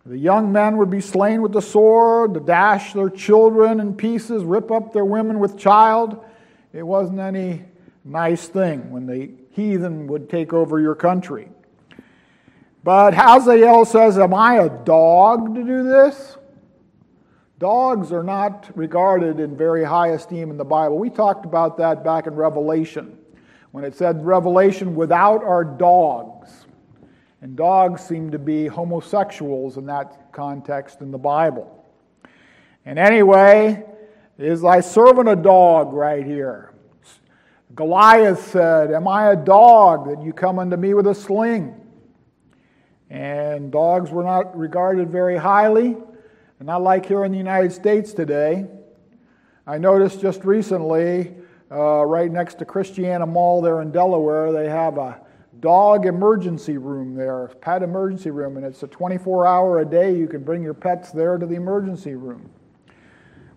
The 0.04 0.18
young 0.18 0.52
men 0.52 0.78
would 0.78 0.90
be 0.90 1.02
slain 1.02 1.44
with 1.44 1.52
the 1.52 1.62
sword, 1.62 2.34
to 2.34 2.40
dash 2.40 2.94
their 2.94 3.12
children 3.12 3.80
in 3.80 3.94
pieces, 3.94 4.44
rip 4.44 4.72
up 4.72 4.92
their 4.92 5.06
women 5.06 5.38
with 5.38 5.56
child. 5.56 6.26
It 6.74 6.82
wasn't 6.82 7.20
any 7.20 7.66
nice 8.04 8.48
thing 8.48 8.90
when 8.90 9.06
the 9.06 9.30
heathen 9.52 10.08
would 10.08 10.32
take 10.32 10.52
over 10.52 10.80
your 10.80 10.96
country. 10.96 11.50
But 12.84 13.14
Hazael 13.14 13.86
says, 13.86 14.18
Am 14.18 14.34
I 14.34 14.56
a 14.56 14.70
dog 14.70 15.56
to 15.56 15.64
do 15.64 15.84
this? 15.84 16.38
Dogs 17.60 18.12
are 18.12 18.24
not 18.24 18.72
regarded 18.76 19.40
in 19.40 19.56
very 19.56 19.84
high 19.84 20.10
esteem 20.10 20.50
in 20.50 20.58
the 20.58 20.66
Bible. 20.66 20.98
We 20.98 21.12
talked 21.12 21.46
about 21.46 21.78
that 21.78 22.04
back 22.04 22.26
in 22.26 22.34
Revelation 22.34 23.18
when 23.72 23.84
it 23.84 23.96
said, 23.96 24.26
Revelation 24.26 24.96
without 24.96 25.44
our 25.44 25.64
dogs. 25.64 26.66
And 27.42 27.56
dogs 27.56 28.02
seem 28.02 28.32
to 28.32 28.40
be 28.40 28.68
homosexuals 28.68 29.78
in 29.78 29.86
that 29.88 30.32
context 30.32 31.02
in 31.02 31.12
the 31.12 31.18
Bible. 31.18 31.86
And 32.86 32.98
anyway, 32.98 33.84
is 34.40 34.62
thy 34.62 34.80
servant 34.80 35.30
a 35.30 35.36
dog 35.36 35.94
right 35.94 36.26
here? 36.26 36.74
Goliath 37.76 38.52
said, 38.52 38.92
Am 38.92 39.08
I 39.08 39.32
a 39.32 39.36
dog 39.36 40.08
that 40.10 40.24
you 40.24 40.34
come 40.34 40.58
unto 40.58 40.78
me 40.78 40.96
with 40.96 41.08
a 41.08 41.16
sling? 41.16 41.81
And 43.12 43.74
dogs 43.74 44.10
were 44.10 44.24
not 44.24 44.58
regarded 44.58 45.10
very 45.10 45.36
highly, 45.36 45.98
and 46.60 46.66
not 46.66 46.82
like 46.82 47.06
here 47.06 47.26
in 47.26 47.34
the 47.34 47.38
United 47.38 47.74
States 47.74 48.14
today. 48.14 48.66
I 49.68 49.78
noticed 49.80 50.22
just 50.22 50.46
recently, 50.46 51.36
uh, 51.70 52.06
right 52.06 52.32
next 52.32 52.56
to 52.60 52.66
Christiana 52.66 53.26
Mall 53.26 53.62
there 53.62 53.82
in 53.82 53.92
Delaware, 53.92 54.54
they 54.54 54.70
have 54.70 54.98
a 54.98 55.20
dog 55.60 56.06
emergency 56.06 56.78
room 56.78 57.14
there, 57.14 57.50
pet 57.60 57.84
emergency 57.84 58.32
room, 58.32 58.56
and 58.56 58.66
it's 58.66 58.82
a 58.82 58.88
24 58.88 59.46
hour 59.46 59.80
a 59.80 59.86
day. 59.86 60.16
You 60.16 60.28
can 60.28 60.42
bring 60.42 60.64
your 60.64 60.74
pets 60.74 61.12
there 61.12 61.38
to 61.38 61.46
the 61.46 61.56
emergency 61.56 62.16
room. 62.16 62.50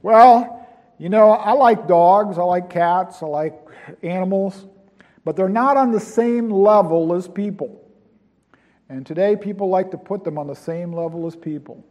Well, 0.02 0.68
you 0.98 1.10
know, 1.10 1.30
I 1.30 1.52
like 1.52 1.86
dogs, 1.86 2.38
I 2.38 2.42
like 2.42 2.68
cats, 2.68 3.22
I 3.22 3.26
like 3.26 3.54
animals, 4.02 4.66
but 5.24 5.36
they're 5.36 5.48
not 5.48 5.76
on 5.76 5.92
the 5.92 6.00
same 6.00 6.50
level 6.50 7.14
as 7.14 7.28
people. 7.28 7.83
And 8.88 9.06
today, 9.06 9.34
people 9.36 9.68
like 9.68 9.90
to 9.92 9.98
put 9.98 10.24
them 10.24 10.38
on 10.38 10.46
the 10.46 10.54
same 10.54 10.92
level 10.92 11.26
as 11.26 11.34
people. 11.34 11.84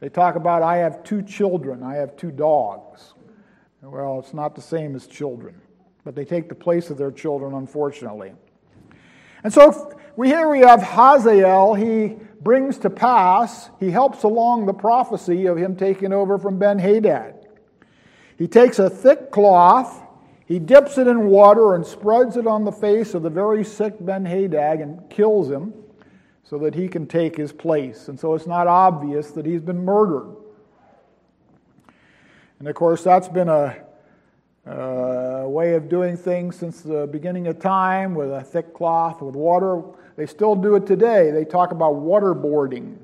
They 0.00 0.08
talk 0.08 0.34
about, 0.34 0.62
I 0.62 0.78
have 0.78 1.04
two 1.04 1.22
children, 1.22 1.82
I 1.82 1.94
have 1.94 2.16
two 2.16 2.32
dogs. 2.32 3.14
Well, 3.82 4.18
it's 4.18 4.34
not 4.34 4.54
the 4.54 4.60
same 4.60 4.96
as 4.96 5.06
children, 5.06 5.60
but 6.04 6.14
they 6.14 6.24
take 6.24 6.48
the 6.48 6.54
place 6.54 6.90
of 6.90 6.98
their 6.98 7.12
children, 7.12 7.54
unfortunately. 7.54 8.32
And 9.44 9.52
so 9.52 9.96
we 10.16 10.28
here 10.28 10.48
we 10.48 10.60
have 10.60 10.82
Hazael. 10.82 11.74
He 11.74 12.16
brings 12.40 12.78
to 12.78 12.90
pass, 12.90 13.70
he 13.78 13.90
helps 13.90 14.24
along 14.24 14.66
the 14.66 14.74
prophecy 14.74 15.46
of 15.46 15.56
him 15.56 15.76
taking 15.76 16.12
over 16.12 16.38
from 16.38 16.58
Ben 16.58 16.78
Hadad. 16.78 17.34
He 18.36 18.48
takes 18.48 18.80
a 18.80 18.90
thick 18.90 19.30
cloth, 19.30 20.02
he 20.46 20.58
dips 20.58 20.98
it 20.98 21.06
in 21.06 21.26
water 21.26 21.74
and 21.76 21.86
spreads 21.86 22.36
it 22.36 22.46
on 22.48 22.64
the 22.64 22.72
face 22.72 23.14
of 23.14 23.22
the 23.22 23.30
very 23.30 23.64
sick 23.64 23.94
Ben 24.00 24.24
Hadad 24.24 24.80
and 24.80 25.08
kills 25.08 25.48
him 25.48 25.72
so 26.52 26.58
that 26.58 26.74
he 26.74 26.86
can 26.86 27.06
take 27.06 27.34
his 27.34 27.50
place. 27.50 28.08
And 28.08 28.20
so 28.20 28.34
it's 28.34 28.46
not 28.46 28.66
obvious 28.66 29.30
that 29.30 29.46
he's 29.46 29.62
been 29.62 29.86
murdered. 29.86 30.36
And 32.58 32.68
of 32.68 32.74
course, 32.74 33.02
that's 33.02 33.26
been 33.26 33.48
a, 33.48 33.78
a, 34.66 35.48
way 35.48 35.72
of 35.72 35.88
doing 35.88 36.14
things 36.14 36.56
since 36.56 36.82
the 36.82 37.08
beginning 37.10 37.46
of 37.46 37.58
time 37.58 38.14
with 38.14 38.30
a 38.30 38.42
thick 38.42 38.74
cloth 38.74 39.22
with 39.22 39.34
water. 39.34 39.82
They 40.16 40.26
still 40.26 40.54
do 40.54 40.74
it 40.74 40.84
today. 40.84 41.30
They 41.30 41.46
talk 41.46 41.72
about 41.72 41.94
waterboarding. 41.94 42.98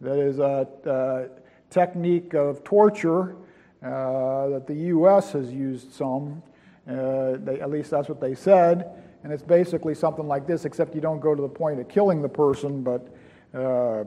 That 0.00 0.20
is 0.20 0.38
a, 0.38 0.68
a 0.84 1.26
technique 1.70 2.34
of 2.34 2.62
torture 2.62 3.34
uh, 3.82 4.46
that 4.50 4.68
the 4.68 4.76
U.S. 4.94 5.32
has 5.32 5.52
used 5.52 5.92
some. 5.92 6.40
Uh, 6.88 7.32
they, 7.38 7.60
at 7.60 7.68
least 7.68 7.90
that's 7.90 8.08
what 8.08 8.20
they 8.20 8.36
said. 8.36 9.09
And 9.22 9.32
it's 9.32 9.42
basically 9.42 9.94
something 9.94 10.26
like 10.26 10.46
this, 10.46 10.64
except 10.64 10.94
you 10.94 11.00
don't 11.00 11.20
go 11.20 11.34
to 11.34 11.42
the 11.42 11.48
point 11.48 11.78
of 11.80 11.88
killing 11.88 12.22
the 12.22 12.28
person, 12.28 12.82
but 12.82 13.14
uh, 13.54 14.04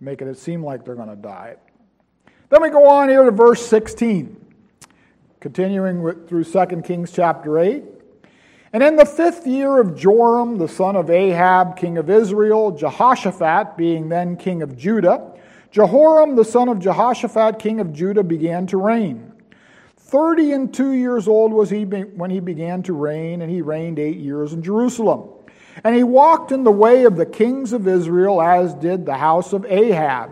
making 0.00 0.28
it 0.28 0.38
seem 0.38 0.64
like 0.64 0.84
they're 0.84 0.94
going 0.94 1.08
to 1.08 1.16
die. 1.16 1.56
Then 2.48 2.62
we 2.62 2.70
go 2.70 2.88
on 2.88 3.08
here 3.08 3.24
to 3.24 3.32
verse 3.32 3.66
16, 3.66 4.36
continuing 5.40 6.02
with, 6.02 6.28
through 6.28 6.44
2 6.44 6.82
Kings 6.82 7.10
chapter 7.10 7.58
8. 7.58 7.82
And 8.72 8.82
in 8.82 8.96
the 8.96 9.06
fifth 9.06 9.46
year 9.46 9.80
of 9.80 9.96
Joram, 9.96 10.58
the 10.58 10.68
son 10.68 10.96
of 10.96 11.10
Ahab, 11.10 11.76
king 11.76 11.98
of 11.98 12.10
Israel, 12.10 12.70
Jehoshaphat, 12.70 13.76
being 13.76 14.08
then 14.08 14.36
king 14.36 14.62
of 14.62 14.76
Judah, 14.76 15.32
Jehoram, 15.70 16.36
the 16.36 16.44
son 16.44 16.68
of 16.68 16.78
Jehoshaphat, 16.78 17.58
king 17.58 17.80
of 17.80 17.92
Judah, 17.92 18.22
began 18.22 18.66
to 18.68 18.76
reign. 18.76 19.32
Thirty 20.06 20.52
and 20.52 20.72
two 20.72 20.92
years 20.92 21.26
old 21.26 21.52
was 21.52 21.68
he 21.68 21.82
when 21.82 22.30
he 22.30 22.38
began 22.38 22.84
to 22.84 22.92
reign, 22.92 23.42
and 23.42 23.50
he 23.50 23.60
reigned 23.60 23.98
eight 23.98 24.18
years 24.18 24.52
in 24.52 24.62
Jerusalem. 24.62 25.30
And 25.82 25.96
he 25.96 26.04
walked 26.04 26.52
in 26.52 26.62
the 26.62 26.70
way 26.70 27.04
of 27.04 27.16
the 27.16 27.26
kings 27.26 27.72
of 27.72 27.88
Israel, 27.88 28.40
as 28.40 28.72
did 28.74 29.04
the 29.04 29.16
house 29.16 29.52
of 29.52 29.66
Ahab. 29.66 30.30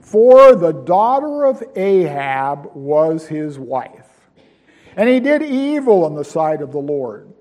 For 0.00 0.54
the 0.54 0.72
daughter 0.72 1.44
of 1.44 1.64
Ahab 1.74 2.70
was 2.74 3.26
his 3.26 3.58
wife. 3.58 4.08
And 4.96 5.08
he 5.08 5.18
did 5.18 5.42
evil 5.42 6.06
in 6.06 6.14
the 6.14 6.24
sight 6.24 6.62
of 6.62 6.70
the 6.70 6.78
Lord. 6.78 7.32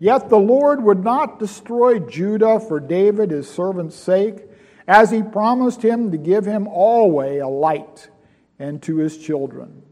Yet 0.00 0.28
the 0.28 0.38
Lord 0.38 0.82
would 0.82 1.04
not 1.04 1.38
destroy 1.38 2.00
Judah 2.00 2.58
for 2.58 2.80
David 2.80 3.30
his 3.30 3.48
servant's 3.48 3.96
sake 3.96 4.42
as 4.88 5.10
he 5.10 5.22
promised 5.22 5.82
him 5.82 6.10
to 6.10 6.18
give 6.18 6.44
him 6.44 6.66
always 6.66 7.40
a 7.40 7.46
light 7.46 8.08
and 8.58 8.82
to 8.82 8.96
his 8.96 9.16
children. 9.16 9.82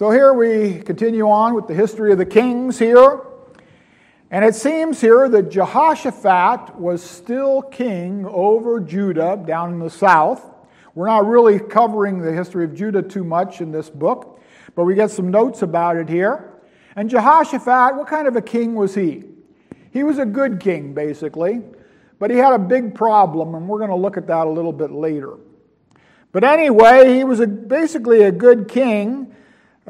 So 0.00 0.10
here 0.10 0.32
we 0.32 0.80
continue 0.80 1.28
on 1.28 1.52
with 1.52 1.66
the 1.66 1.74
history 1.74 2.10
of 2.10 2.16
the 2.16 2.24
kings 2.24 2.78
here. 2.78 3.20
And 4.30 4.42
it 4.42 4.54
seems 4.54 4.98
here 4.98 5.28
that 5.28 5.50
Jehoshaphat 5.50 6.74
was 6.76 7.02
still 7.02 7.60
king 7.60 8.24
over 8.24 8.80
Judah 8.80 9.36
down 9.46 9.74
in 9.74 9.78
the 9.78 9.90
south. 9.90 10.42
We're 10.94 11.08
not 11.08 11.26
really 11.26 11.58
covering 11.58 12.18
the 12.18 12.32
history 12.32 12.64
of 12.64 12.74
Judah 12.74 13.02
too 13.02 13.24
much 13.24 13.60
in 13.60 13.72
this 13.72 13.90
book, 13.90 14.40
but 14.74 14.84
we 14.84 14.94
get 14.94 15.10
some 15.10 15.30
notes 15.30 15.60
about 15.60 15.98
it 15.98 16.08
here. 16.08 16.50
And 16.96 17.10
Jehoshaphat, 17.10 17.94
what 17.94 18.06
kind 18.06 18.26
of 18.26 18.36
a 18.36 18.40
king 18.40 18.74
was 18.74 18.94
he? 18.94 19.24
He 19.92 20.02
was 20.02 20.16
a 20.16 20.24
good 20.24 20.60
king, 20.60 20.94
basically. 20.94 21.60
But 22.18 22.30
he 22.30 22.38
had 22.38 22.54
a 22.54 22.58
big 22.58 22.94
problem, 22.94 23.54
and 23.54 23.68
we're 23.68 23.76
going 23.76 23.90
to 23.90 23.96
look 23.96 24.16
at 24.16 24.26
that 24.28 24.46
a 24.46 24.50
little 24.50 24.72
bit 24.72 24.92
later. 24.92 25.34
But 26.32 26.42
anyway, 26.42 27.18
he 27.18 27.22
was 27.22 27.40
a, 27.40 27.46
basically 27.46 28.22
a 28.22 28.32
good 28.32 28.66
king. 28.66 29.36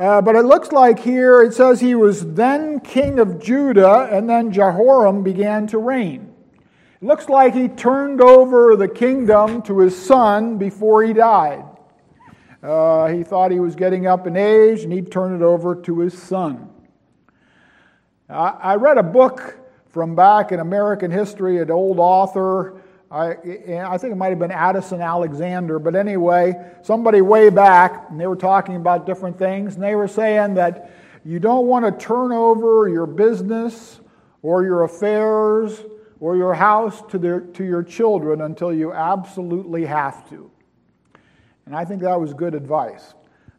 Uh, 0.00 0.22
but 0.22 0.34
it 0.34 0.46
looks 0.46 0.72
like 0.72 0.98
here 0.98 1.42
it 1.42 1.52
says 1.52 1.78
he 1.78 1.94
was 1.94 2.32
then 2.32 2.80
king 2.80 3.18
of 3.18 3.38
Judah, 3.38 4.08
and 4.10 4.26
then 4.26 4.50
Jehoram 4.50 5.22
began 5.22 5.66
to 5.66 5.76
reign. 5.76 6.32
It 7.02 7.04
looks 7.04 7.28
like 7.28 7.52
he 7.52 7.68
turned 7.68 8.22
over 8.22 8.76
the 8.76 8.88
kingdom 8.88 9.60
to 9.64 9.80
his 9.80 9.94
son 9.94 10.56
before 10.56 11.02
he 11.02 11.12
died. 11.12 11.66
Uh, 12.62 13.08
he 13.08 13.22
thought 13.22 13.50
he 13.50 13.60
was 13.60 13.76
getting 13.76 14.06
up 14.06 14.26
in 14.26 14.38
age, 14.38 14.84
and 14.84 14.92
he'd 14.92 15.12
turn 15.12 15.36
it 15.36 15.42
over 15.42 15.74
to 15.74 15.98
his 15.98 16.16
son. 16.16 16.70
I, 18.26 18.48
I 18.48 18.74
read 18.76 18.96
a 18.96 19.02
book 19.02 19.58
from 19.88 20.14
back 20.14 20.50
in 20.50 20.60
American 20.60 21.10
history, 21.10 21.60
an 21.60 21.70
old 21.70 21.98
author. 21.98 22.80
I, 23.10 23.30
I 23.32 23.98
think 23.98 24.12
it 24.12 24.16
might 24.16 24.28
have 24.28 24.38
been 24.38 24.52
Addison 24.52 25.00
Alexander, 25.00 25.80
but 25.80 25.96
anyway, 25.96 26.54
somebody 26.82 27.20
way 27.20 27.50
back, 27.50 28.06
and 28.08 28.20
they 28.20 28.26
were 28.28 28.36
talking 28.36 28.76
about 28.76 29.04
different 29.04 29.36
things, 29.36 29.74
and 29.74 29.82
they 29.82 29.96
were 29.96 30.06
saying 30.06 30.54
that 30.54 30.92
you 31.24 31.40
don't 31.40 31.66
want 31.66 31.84
to 31.84 32.04
turn 32.04 32.30
over 32.30 32.88
your 32.88 33.06
business 33.06 34.00
or 34.42 34.62
your 34.62 34.84
affairs 34.84 35.82
or 36.20 36.36
your 36.36 36.54
house 36.54 37.02
to, 37.10 37.18
their, 37.18 37.40
to 37.40 37.64
your 37.64 37.82
children 37.82 38.42
until 38.42 38.72
you 38.72 38.92
absolutely 38.92 39.84
have 39.86 40.28
to. 40.30 40.50
And 41.66 41.74
I 41.74 41.84
think 41.84 42.02
that 42.02 42.18
was 42.18 42.32
good 42.32 42.54
advice. 42.54 43.14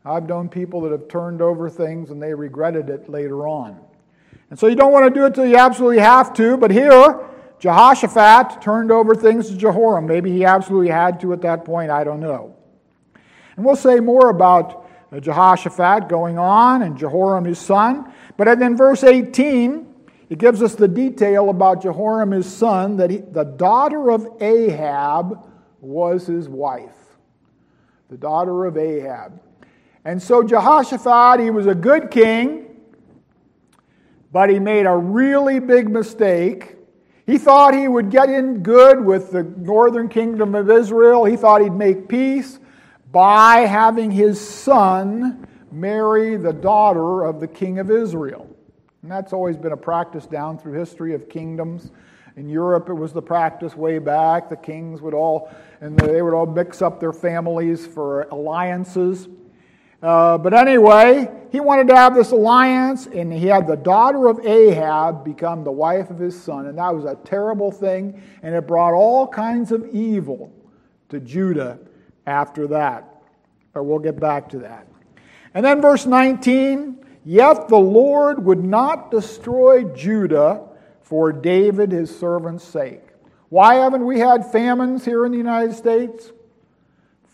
I've 0.06 0.28
known 0.28 0.50
people 0.50 0.82
that 0.82 0.92
have 0.92 1.08
turned 1.08 1.42
over 1.42 1.70
things 1.70 2.10
and 2.10 2.22
they 2.22 2.34
regretted 2.34 2.90
it 2.90 3.10
later 3.10 3.48
on. 3.48 3.80
And 4.50 4.58
so 4.58 4.68
you 4.68 4.76
don't 4.76 4.92
want 4.92 5.14
to 5.14 5.20
do 5.20 5.26
it 5.26 5.36
till 5.36 5.46
you 5.46 5.58
absolutely 5.58 6.00
have 6.00 6.34
to, 6.34 6.58
but 6.58 6.72
here, 6.72 7.31
Jehoshaphat 7.62 8.60
turned 8.60 8.92
over 8.92 9.14
things 9.14 9.48
to 9.50 9.56
Jehoram. 9.56 10.08
Maybe 10.08 10.32
he 10.32 10.44
absolutely 10.44 10.90
had 10.90 11.20
to 11.20 11.32
at 11.32 11.42
that 11.42 11.64
point, 11.64 11.92
I 11.92 12.04
don't 12.04 12.20
know. 12.20 12.56
And 13.56 13.64
we'll 13.64 13.76
say 13.76 14.00
more 14.00 14.32
about 14.32 14.90
uh, 15.12 15.20
Jehoshaphat 15.20 16.10
going 16.10 16.40
on 16.40 16.82
and 16.82 16.98
Jehoram 16.98 17.46
his 17.46 17.60
son. 17.60 18.12
But 18.36 18.58
then 18.58 18.76
verse 18.76 19.04
18, 19.04 19.86
it 20.32 20.40
gives 20.40 20.64
us 20.64 20.74
the 20.74 20.88
detail 20.88 21.52
about 21.52 21.84
Jehoram 21.84 22.32
his 22.32 22.52
son 22.52 22.98
that 22.98 23.12
he, 23.12 23.18
the 23.18 23.44
daughter 23.44 24.10
of 24.10 24.28
Ahab 24.42 25.48
was 25.82 26.26
his 26.26 26.50
wife. 26.50 26.98
The 28.10 28.18
daughter 28.18 28.66
of 28.66 28.76
Ahab. 28.76 29.40
And 30.04 30.20
so 30.20 30.42
Jehoshaphat, 30.42 31.40
he 31.40 31.52
was 31.52 31.68
a 31.68 31.76
good 31.76 32.10
king. 32.10 32.76
But 34.32 34.50
he 34.50 34.58
made 34.58 34.88
a 34.88 34.98
really 34.98 35.60
big 35.60 35.92
mistake. 35.92 36.78
He 37.32 37.38
thought 37.38 37.74
he 37.74 37.88
would 37.88 38.10
get 38.10 38.30
in 38.30 38.62
good 38.62 39.06
with 39.06 39.32
the 39.32 39.44
northern 39.44 40.10
kingdom 40.10 40.54
of 40.54 40.70
Israel. 40.70 41.24
He 41.24 41.38
thought 41.38 41.62
he'd 41.62 41.72
make 41.72 42.10
peace 42.10 42.60
by 43.10 43.60
having 43.60 44.12
his 44.12 44.38
son 44.38 45.48
marry 45.72 46.36
the 46.36 46.52
daughter 46.52 47.24
of 47.24 47.40
the 47.40 47.48
king 47.48 47.80
of 47.80 47.90
Israel. 47.90 48.54
And 49.02 49.10
that's 49.10 49.32
always 49.32 49.56
been 49.56 49.72
a 49.72 49.78
practice 49.78 50.26
down 50.26 50.58
through 50.58 50.74
history 50.74 51.14
of 51.14 51.30
kingdoms. 51.30 51.92
In 52.36 52.50
Europe, 52.50 52.90
it 52.90 52.96
was 52.96 53.14
the 53.14 53.22
practice 53.22 53.78
way 53.78 53.98
back. 53.98 54.50
The 54.50 54.58
kings 54.58 55.02
would 55.02 55.14
all, 55.14 55.50
and 55.80 55.98
they 55.98 56.22
would 56.22 56.34
all 56.34 56.46
mix 56.46 56.82
up 56.82 57.00
their 57.00 57.14
families 57.14 57.88
for 57.88 58.24
alliances. 58.24 59.30
Uh, 60.02 60.38
but 60.38 60.54
anyway, 60.54 61.30
he 61.52 61.60
wanted 61.60 61.88
to 61.90 61.96
have 61.96 62.16
this 62.16 62.32
alliance, 62.32 63.06
and 63.08 63.32
he 63.32 63.46
had 63.46 63.68
the 63.68 63.76
daughter 63.76 64.28
of 64.28 64.40
Ahab 64.46 65.24
become 65.24 65.64
the 65.64 65.72
wife 65.72 66.10
of 66.10 66.18
his 66.18 66.42
son. 66.42 66.66
And 66.66 66.78
that 66.78 66.94
was 66.94 67.06
a 67.06 67.16
terrible 67.24 67.72
thing, 67.72 68.22
and 68.42 68.56
it 68.56 68.66
brought 68.68 68.94
all 68.94 69.28
kinds 69.28 69.72
of 69.72 69.86
evil 69.90 70.52
to 71.10 71.20
Judah 71.20 71.78
after 72.26 72.68
that. 72.68 73.22
But 73.74 73.84
we'll 73.84 74.00
get 74.00 74.20
back 74.20 74.50
to 74.50 74.60
that. 74.60 74.88
And 75.54 75.66
then 75.66 75.82
verse 75.82 76.06
19 76.06 76.98
Yet 77.24 77.68
the 77.68 77.78
Lord 77.78 78.44
would 78.44 78.64
not 78.64 79.12
destroy 79.12 79.84
Judah 79.84 80.64
for 81.04 81.32
David 81.32 81.92
his 81.92 82.18
servant's 82.18 82.64
sake. 82.64 83.04
Why 83.50 83.76
haven't 83.76 84.06
we 84.06 84.20
had 84.20 84.52
famines 84.52 85.06
here 85.06 85.26
in 85.26 85.32
the 85.32 85.38
United 85.38 85.76
States? 85.76 86.32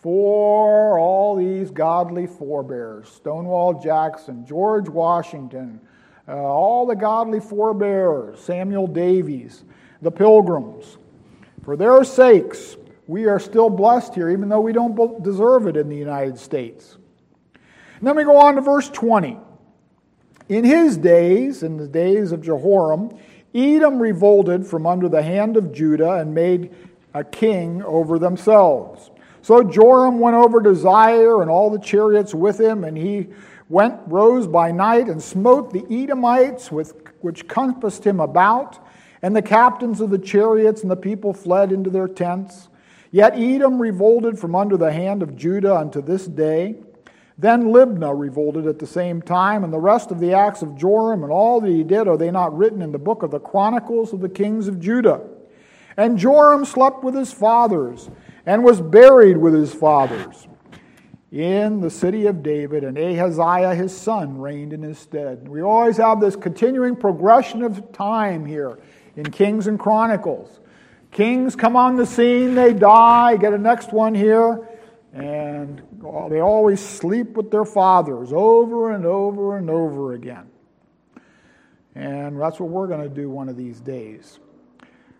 For 0.00 0.98
all 0.98 1.36
these 1.36 1.70
godly 1.70 2.26
forebears 2.26 3.08
Stonewall 3.08 3.80
Jackson, 3.82 4.46
George 4.46 4.88
Washington, 4.88 5.80
uh, 6.28 6.32
all 6.36 6.86
the 6.86 6.94
godly 6.94 7.40
forebears, 7.40 8.38
Samuel 8.40 8.86
Davies, 8.86 9.64
the 10.02 10.10
pilgrims. 10.10 10.98
For 11.64 11.76
their 11.76 12.04
sakes, 12.04 12.76
we 13.06 13.26
are 13.26 13.40
still 13.40 13.70
blessed 13.70 14.14
here, 14.14 14.30
even 14.30 14.48
though 14.48 14.60
we 14.60 14.72
don't 14.72 15.22
deserve 15.22 15.66
it 15.66 15.76
in 15.76 15.88
the 15.88 15.96
United 15.96 16.38
States. 16.38 16.96
And 17.98 18.06
then 18.06 18.14
we 18.14 18.24
go 18.24 18.36
on 18.36 18.54
to 18.54 18.60
verse 18.60 18.88
20. 18.90 19.38
In 20.48 20.64
his 20.64 20.96
days, 20.96 21.62
in 21.62 21.76
the 21.76 21.88
days 21.88 22.32
of 22.32 22.42
Jehoram, 22.42 23.10
Edom 23.54 23.98
revolted 23.98 24.66
from 24.66 24.86
under 24.86 25.08
the 25.08 25.22
hand 25.22 25.56
of 25.56 25.72
Judah 25.72 26.12
and 26.12 26.34
made 26.34 26.74
a 27.14 27.24
king 27.24 27.82
over 27.82 28.18
themselves. 28.18 29.10
So 29.42 29.62
Joram 29.62 30.18
went 30.18 30.36
over 30.36 30.62
to 30.62 30.70
Zair 30.70 31.42
and 31.42 31.50
all 31.50 31.70
the 31.70 31.78
chariots 31.78 32.34
with 32.34 32.60
him, 32.60 32.84
and 32.84 32.96
he 32.96 33.28
went, 33.68 34.00
rose 34.06 34.46
by 34.46 34.72
night, 34.72 35.08
and 35.08 35.22
smote 35.22 35.72
the 35.72 35.84
Edomites 35.90 36.72
with, 36.72 36.94
which 37.20 37.48
compassed 37.48 38.04
him 38.04 38.20
about. 38.20 38.78
And 39.22 39.34
the 39.34 39.42
captains 39.42 40.00
of 40.00 40.10
the 40.10 40.18
chariots 40.18 40.82
and 40.82 40.90
the 40.90 40.96
people 40.96 41.32
fled 41.32 41.72
into 41.72 41.90
their 41.90 42.08
tents. 42.08 42.68
Yet 43.10 43.34
Edom 43.36 43.80
revolted 43.80 44.38
from 44.38 44.54
under 44.54 44.76
the 44.76 44.92
hand 44.92 45.22
of 45.22 45.34
Judah 45.34 45.76
unto 45.76 46.02
this 46.02 46.26
day. 46.26 46.76
Then 47.36 47.66
Libnah 47.66 48.18
revolted 48.18 48.66
at 48.66 48.80
the 48.80 48.86
same 48.86 49.22
time, 49.22 49.64
and 49.64 49.72
the 49.72 49.78
rest 49.78 50.10
of 50.10 50.18
the 50.18 50.34
acts 50.34 50.60
of 50.60 50.76
Joram 50.76 51.22
and 51.22 51.32
all 51.32 51.60
that 51.60 51.70
he 51.70 51.84
did, 51.84 52.08
are 52.08 52.16
they 52.16 52.30
not 52.30 52.56
written 52.56 52.82
in 52.82 52.92
the 52.92 52.98
book 52.98 53.22
of 53.22 53.30
the 53.30 53.38
Chronicles 53.38 54.12
of 54.12 54.20
the 54.20 54.28
kings 54.28 54.66
of 54.66 54.80
Judah? 54.80 55.20
And 55.96 56.18
Joram 56.18 56.64
slept 56.64 57.02
with 57.02 57.14
his 57.14 57.32
fathers 57.32 58.10
and 58.48 58.64
was 58.64 58.80
buried 58.80 59.36
with 59.36 59.52
his 59.52 59.74
fathers 59.74 60.48
in 61.30 61.82
the 61.82 61.90
city 61.90 62.24
of 62.24 62.42
David, 62.42 62.82
and 62.82 62.96
Ahaziah 62.96 63.74
his 63.74 63.94
son 63.94 64.38
reigned 64.38 64.72
in 64.72 64.80
his 64.80 64.98
stead. 64.98 65.46
We 65.46 65.60
always 65.60 65.98
have 65.98 66.18
this 66.18 66.34
continuing 66.34 66.96
progression 66.96 67.62
of 67.62 67.92
time 67.92 68.46
here 68.46 68.78
in 69.16 69.30
Kings 69.30 69.66
and 69.66 69.78
Chronicles. 69.78 70.60
Kings 71.10 71.54
come 71.54 71.76
on 71.76 71.96
the 71.96 72.06
scene, 72.06 72.54
they 72.54 72.72
die, 72.72 73.36
get 73.36 73.52
a 73.52 73.58
next 73.58 73.92
one 73.92 74.14
here, 74.14 74.66
and 75.12 75.82
they 76.30 76.40
always 76.40 76.80
sleep 76.80 77.36
with 77.36 77.50
their 77.50 77.66
fathers 77.66 78.32
over 78.32 78.92
and 78.92 79.04
over 79.04 79.58
and 79.58 79.68
over 79.68 80.14
again. 80.14 80.48
And 81.94 82.40
that's 82.40 82.58
what 82.58 82.70
we're 82.70 82.86
going 82.86 83.06
to 83.06 83.14
do 83.14 83.28
one 83.28 83.50
of 83.50 83.58
these 83.58 83.78
days. 83.78 84.38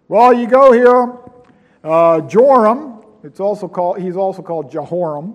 Well, 0.09 0.33
you 0.33 0.47
go 0.47 0.73
here. 0.73 1.19
Uh, 1.85 2.23
Joram, 2.23 2.98
it's 3.23 3.41
also 3.41 3.69
called, 3.69 4.01
he's 4.01 4.17
also 4.17 4.43
called 4.43 4.71
Jehoram. 4.71 5.35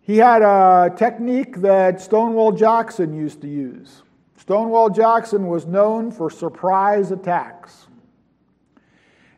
He 0.00 0.16
had 0.16 0.42
a 0.42 0.92
technique 0.96 1.56
that 1.58 2.00
Stonewall 2.00 2.52
Jackson 2.52 3.14
used 3.14 3.40
to 3.42 3.48
use. 3.48 4.02
Stonewall 4.36 4.90
Jackson 4.90 5.46
was 5.46 5.66
known 5.66 6.10
for 6.10 6.28
surprise 6.28 7.12
attacks. 7.12 7.86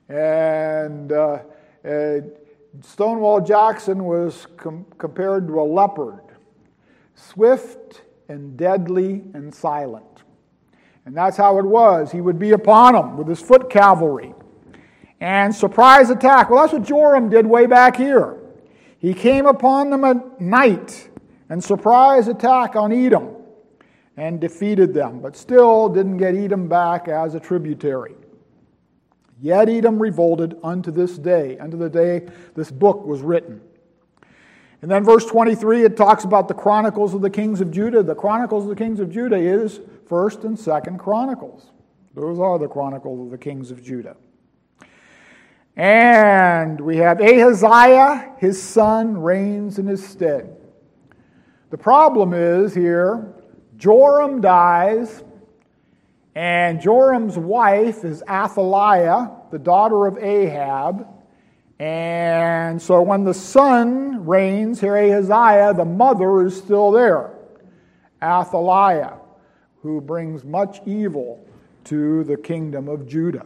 And 0.08 1.12
uh, 1.12 1.40
uh, 1.84 2.20
Stonewall 2.80 3.40
Jackson 3.40 4.04
was 4.04 4.46
com- 4.56 4.86
compared 4.96 5.46
to 5.48 5.60
a 5.60 5.62
leopard, 5.62 6.22
swift 7.14 8.02
and 8.28 8.56
deadly 8.56 9.24
and 9.34 9.54
silent. 9.54 10.22
And 11.06 11.14
that's 11.14 11.36
how 11.36 11.58
it 11.58 11.64
was. 11.66 12.10
He 12.10 12.20
would 12.20 12.38
be 12.38 12.52
upon 12.52 12.94
them 12.94 13.16
with 13.18 13.28
his 13.28 13.40
foot 13.40 13.68
cavalry. 13.68 14.32
And 15.20 15.54
surprise 15.54 16.10
attack. 16.10 16.50
Well, 16.50 16.62
that's 16.62 16.72
what 16.72 16.82
Joram 16.82 17.30
did 17.30 17.46
way 17.46 17.66
back 17.66 17.96
here. 17.96 18.38
He 18.98 19.14
came 19.14 19.46
upon 19.46 19.90
them 19.90 20.04
at 20.04 20.40
night 20.40 21.10
and 21.48 21.62
surprise 21.62 22.28
attack 22.28 22.76
on 22.76 22.92
Edom 22.92 23.36
and 24.16 24.40
defeated 24.40 24.94
them, 24.94 25.20
but 25.20 25.36
still 25.36 25.88
didn't 25.88 26.16
get 26.16 26.34
Edom 26.34 26.68
back 26.68 27.08
as 27.08 27.34
a 27.34 27.40
tributary. 27.40 28.14
Yet 29.40 29.68
Edom 29.68 30.00
revolted 30.00 30.56
unto 30.62 30.90
this 30.90 31.18
day, 31.18 31.58
unto 31.58 31.76
the 31.76 31.90
day 31.90 32.26
this 32.54 32.70
book 32.70 33.04
was 33.04 33.20
written. 33.20 33.60
And 34.82 34.90
then 34.90 35.02
verse 35.02 35.24
23, 35.26 35.84
it 35.84 35.96
talks 35.96 36.24
about 36.24 36.46
the 36.46 36.54
chronicles 36.54 37.14
of 37.14 37.22
the 37.22 37.30
kings 37.30 37.60
of 37.60 37.70
Judah. 37.70 38.02
The 38.02 38.14
chronicles 38.14 38.64
of 38.64 38.70
the 38.70 38.76
kings 38.76 39.00
of 39.00 39.10
Judah 39.10 39.36
is 39.36 39.80
1st 40.08 40.44
and 40.44 40.56
2nd 40.56 40.98
Chronicles. 40.98 41.72
Those 42.14 42.38
are 42.38 42.58
the 42.58 42.68
chronicles 42.68 43.20
of 43.20 43.30
the 43.30 43.38
kings 43.38 43.70
of 43.70 43.82
Judah. 43.82 44.16
And 45.76 46.80
we 46.80 46.98
have 46.98 47.20
Ahaziah, 47.20 48.34
his 48.38 48.62
son, 48.62 49.18
reigns 49.18 49.78
in 49.78 49.86
his 49.86 50.06
stead. 50.06 50.56
The 51.70 51.78
problem 51.78 52.32
is 52.32 52.74
here, 52.74 53.34
Joram 53.76 54.40
dies, 54.40 55.24
and 56.36 56.80
Joram's 56.80 57.36
wife 57.36 58.04
is 58.04 58.22
Athaliah, 58.28 59.32
the 59.50 59.58
daughter 59.58 60.06
of 60.06 60.18
Ahab. 60.18 61.08
And 61.80 62.80
so 62.80 63.02
when 63.02 63.24
the 63.24 63.34
son 63.34 64.24
reigns, 64.26 64.80
here 64.80 64.96
Ahaziah, 64.96 65.74
the 65.74 65.84
mother 65.84 66.46
is 66.46 66.56
still 66.56 66.92
there, 66.92 67.34
Athaliah, 68.22 69.18
who 69.82 70.00
brings 70.00 70.44
much 70.44 70.80
evil 70.86 71.44
to 71.84 72.22
the 72.24 72.36
kingdom 72.36 72.88
of 72.88 73.06
Judah, 73.06 73.44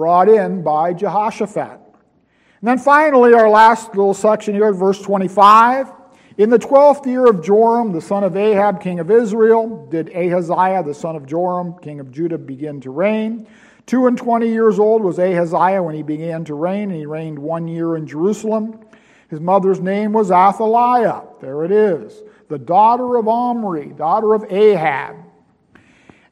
brought 0.00 0.30
in 0.30 0.62
by 0.62 0.94
Jehoshaphat. 0.94 1.78
And 1.78 2.62
then 2.62 2.78
finally, 2.78 3.34
our 3.34 3.50
last 3.50 3.88
little 3.88 4.14
section 4.14 4.54
here, 4.54 4.72
verse 4.72 4.98
25. 5.02 5.92
In 6.38 6.48
the 6.48 6.58
twelfth 6.58 7.06
year 7.06 7.26
of 7.26 7.44
Joram, 7.44 7.92
the 7.92 8.00
son 8.00 8.24
of 8.24 8.34
Ahab, 8.34 8.80
king 8.80 8.98
of 8.98 9.10
Israel, 9.10 9.86
did 9.90 10.08
Ahaziah, 10.16 10.82
the 10.82 10.94
son 10.94 11.16
of 11.16 11.26
Joram, 11.26 11.78
king 11.82 12.00
of 12.00 12.10
Judah, 12.10 12.38
begin 12.38 12.80
to 12.80 12.88
reign. 12.88 13.46
Two 13.84 14.06
and 14.06 14.16
twenty 14.16 14.48
years 14.48 14.78
old 14.78 15.02
was 15.02 15.18
Ahaziah 15.18 15.82
when 15.82 15.94
he 15.94 16.02
began 16.02 16.46
to 16.46 16.54
reign, 16.54 16.90
and 16.90 16.98
he 16.98 17.04
reigned 17.04 17.38
one 17.38 17.68
year 17.68 17.94
in 17.94 18.06
Jerusalem. 18.06 18.80
His 19.28 19.38
mother's 19.38 19.80
name 19.80 20.14
was 20.14 20.30
Athaliah. 20.30 21.24
There 21.42 21.62
it 21.66 21.72
is. 21.72 22.22
The 22.48 22.58
daughter 22.58 23.16
of 23.16 23.28
Omri, 23.28 23.88
daughter 23.88 24.32
of 24.32 24.50
Ahab. 24.50 25.16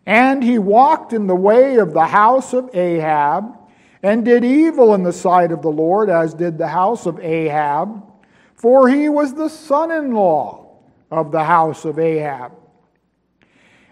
And 0.07 0.43
he 0.43 0.59
walked 0.59 1.13
in 1.13 1.27
the 1.27 1.37
way 1.37 1.77
of 1.77 1.93
the 1.93 2.07
house 2.07 2.55
of 2.55 2.75
Ahab, 2.75 3.58
and 4.03 4.25
did 4.25 4.45
evil 4.45 4.95
in 4.95 5.03
the 5.03 5.13
sight 5.13 5.53
of 5.53 5.63
the 5.63 5.71
Lord, 5.71 6.11
as 6.11 6.35
did 6.35 6.59
the 6.59 6.69
house 6.69 7.07
of 7.07 7.19
Ahab 7.21 8.03
for 8.59 8.89
he 8.89 9.09
was 9.09 9.35
the 9.35 9.49
son 9.49 9.93
in 9.93 10.13
law 10.13 10.79
of 11.13 11.31
the 11.31 11.45
house 11.45 11.85
of 11.85 12.01
Ahab. 12.01 12.53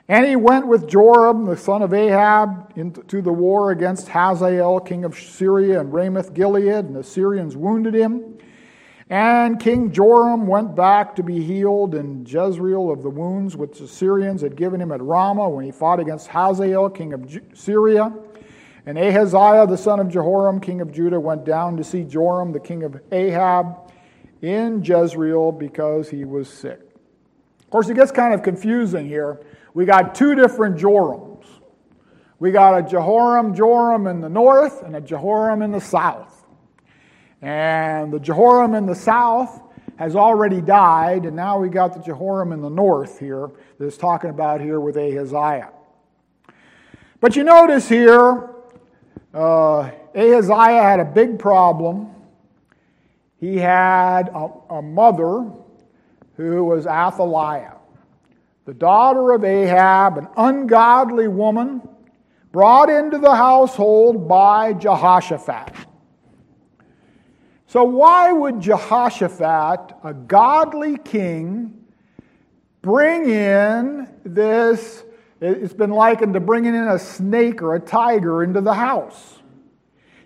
And 0.09 0.27
he 0.27 0.35
went 0.35 0.67
with 0.67 0.89
Joram, 0.89 1.47
the 1.47 1.57
son 1.57 1.83
of 1.83 1.95
Ahab, 1.95 2.73
into 2.75 3.23
the 3.23 3.33
war 3.33 3.71
against 3.71 4.09
Hazael, 4.09 4.81
king 4.81 5.05
of 5.05 5.17
Syria, 5.17 5.81
and 5.81 5.93
Ramoth 5.93 6.35
Gilead, 6.35 6.85
and 6.85 6.97
the 6.97 7.05
Syrians 7.05 7.57
wounded 7.57 7.95
him. 7.95 8.39
And 9.09 9.61
King 9.61 9.93
Joram 9.93 10.49
went 10.49 10.75
back 10.75 11.15
to 11.15 11.23
be 11.23 11.41
healed 11.45 11.95
in 11.95 12.27
Jezreel 12.27 12.91
of 12.91 13.05
the 13.05 13.11
wounds 13.11 13.57
which 13.57 13.79
the 13.79 13.87
Syrians 13.87 14.43
had 14.43 14.57
given 14.57 14.81
him 14.81 14.91
at 14.91 15.01
Ramah 15.01 15.49
when 15.49 15.65
he 15.65 15.71
fought 15.71 16.01
against 16.01 16.27
Hazael, 16.27 16.91
king 16.91 17.13
of 17.13 17.41
Syria. 17.55 18.13
And 18.87 18.97
Ahaziah, 18.97 19.67
the 19.67 19.77
son 19.77 19.99
of 19.99 20.09
Jehoram, 20.09 20.61
king 20.61 20.81
of 20.81 20.93
Judah, 20.93 21.19
went 21.19 21.45
down 21.45 21.77
to 21.77 21.85
see 21.85 22.05
Joram, 22.05 22.53
the 22.53 22.61
king 22.61 22.85
of 22.85 23.01
Ahab 23.11 23.93
in 24.43 24.85
Jezreel 24.85 25.51
because 25.51 26.09
he 26.09 26.25
was 26.25 26.49
sick. 26.49 26.81
Of 27.61 27.71
course, 27.71 27.89
it 27.89 27.95
gets 27.95 28.13
kind 28.13 28.33
of 28.33 28.45
confusing 28.45 29.09
here. 29.09 29.41
We 29.75 29.87
got 29.87 30.15
two 30.15 30.37
different 30.37 30.77
Jorams. 30.77 31.45
We 32.39 32.53
got 32.53 32.79
a 32.79 32.89
Jehoram 32.89 33.55
Joram 33.55 34.07
in 34.07 34.21
the 34.21 34.29
north 34.29 34.83
and 34.83 34.95
a 34.95 35.01
Jehoram 35.01 35.63
in 35.63 35.73
the 35.73 35.81
south. 35.81 36.45
And 37.43 38.13
the 38.13 38.21
Jehoram 38.21 38.75
in 38.75 38.87
the 38.87 38.95
south 38.95 39.63
has 39.97 40.15
already 40.15 40.61
died, 40.61 41.25
and 41.25 41.35
now 41.35 41.59
we 41.59 41.71
got 41.71 41.95
the 41.95 42.01
Jehoram 42.01 42.53
in 42.53 42.61
the 42.61 42.71
north 42.71 43.19
here 43.19 43.51
that's 43.79 43.97
talking 43.97 44.31
about 44.31 44.61
here 44.61 44.79
with 44.79 44.97
Ahaziah. 44.97 45.71
But 47.21 47.35
you 47.35 47.45
notice 47.45 47.89
here, 47.89 48.56
uh, 49.37 49.91
Ahaziah 50.15 50.83
had 50.83 51.01
a 51.01 51.05
big 51.05 51.39
problem 51.39 52.17
he 53.39 53.59
had 53.59 54.29
a, 54.29 54.49
a 54.71 54.83
mother 54.83 55.51
who 56.37 56.65
was 56.65 56.87
Athaliah, 56.87 57.77
the 58.65 58.75
daughter 58.75 59.33
of 59.33 59.45
Ahab, 59.45 60.19
an 60.19 60.29
ungodly 60.37 61.29
woman 61.29 61.87
brought 62.51 62.89
into 62.89 63.19
the 63.19 63.35
household 63.35 64.27
by 64.27 64.73
Jehoshaphat. 64.73 65.75
So, 67.67 67.85
why 67.85 68.33
would 68.33 68.61
Jehoshaphat, 68.61 69.97
a 70.03 70.15
godly 70.15 70.97
king, 70.99 71.85
bring 72.81 73.29
in 73.29 74.09
this? 74.25 75.05
It's 75.41 75.75
been 75.75 75.91
likened 75.91 76.35
to 76.35 76.41
bringing 76.41 76.75
in 76.75 76.89
a 76.89 76.99
snake 76.99 77.63
or 77.63 77.75
a 77.75 77.81
tiger 77.81 78.43
into 78.43 78.61
the 78.61 78.75
house. 78.75 79.39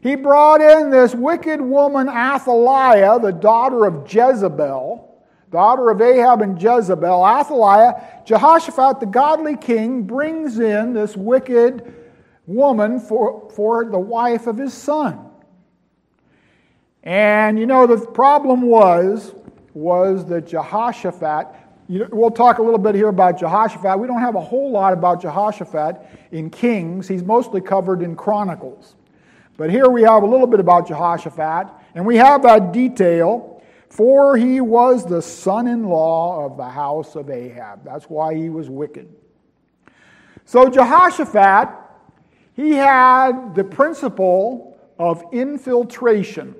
He 0.00 0.14
brought 0.14 0.60
in 0.60 0.90
this 0.90 1.14
wicked 1.14 1.60
woman, 1.60 2.08
Athaliah, 2.08 3.18
the 3.18 3.32
daughter 3.32 3.84
of 3.84 4.10
Jezebel, 4.12 5.24
daughter 5.50 5.90
of 5.90 6.00
Ahab 6.00 6.42
and 6.42 6.62
Jezebel. 6.62 7.26
Athaliah, 7.26 8.22
Jehoshaphat, 8.24 9.00
the 9.00 9.06
godly 9.06 9.56
king, 9.56 10.04
brings 10.04 10.58
in 10.58 10.94
this 10.94 11.16
wicked 11.16 11.92
woman 12.46 12.98
for, 12.98 13.50
for 13.50 13.84
the 13.84 13.98
wife 13.98 14.46
of 14.46 14.56
his 14.56 14.72
son. 14.72 15.26
And 17.02 17.58
you 17.58 17.66
know, 17.66 17.86
the 17.86 17.98
problem 17.98 18.62
was, 18.62 19.34
was 19.74 20.24
that 20.26 20.46
Jehoshaphat, 20.46 21.46
you 21.90 22.08
we'll 22.12 22.30
talk 22.30 22.58
a 22.58 22.62
little 22.62 22.78
bit 22.78 22.94
here 22.94 23.08
about 23.08 23.40
Jehoshaphat. 23.40 23.98
We 23.98 24.06
don't 24.06 24.20
have 24.20 24.36
a 24.36 24.40
whole 24.40 24.70
lot 24.70 24.92
about 24.92 25.20
Jehoshaphat 25.20 26.00
in 26.30 26.48
Kings. 26.48 27.08
He's 27.08 27.24
mostly 27.24 27.60
covered 27.60 28.00
in 28.00 28.14
Chronicles. 28.14 28.94
But 29.56 29.70
here 29.70 29.88
we 29.88 30.02
have 30.02 30.22
a 30.22 30.26
little 30.26 30.46
bit 30.46 30.60
about 30.60 30.86
Jehoshaphat, 30.86 31.66
and 31.96 32.06
we 32.06 32.16
have 32.16 32.42
that 32.44 32.72
detail. 32.72 33.60
For 33.88 34.36
he 34.36 34.60
was 34.60 35.04
the 35.04 35.20
son 35.20 35.66
in 35.66 35.82
law 35.82 36.46
of 36.46 36.56
the 36.56 36.68
house 36.68 37.16
of 37.16 37.28
Ahab. 37.28 37.84
That's 37.84 38.04
why 38.04 38.36
he 38.36 38.48
was 38.48 38.70
wicked. 38.70 39.12
So, 40.44 40.70
Jehoshaphat, 40.70 41.70
he 42.54 42.70
had 42.70 43.56
the 43.56 43.64
principle 43.64 44.78
of 44.96 45.24
infiltration. 45.32 46.54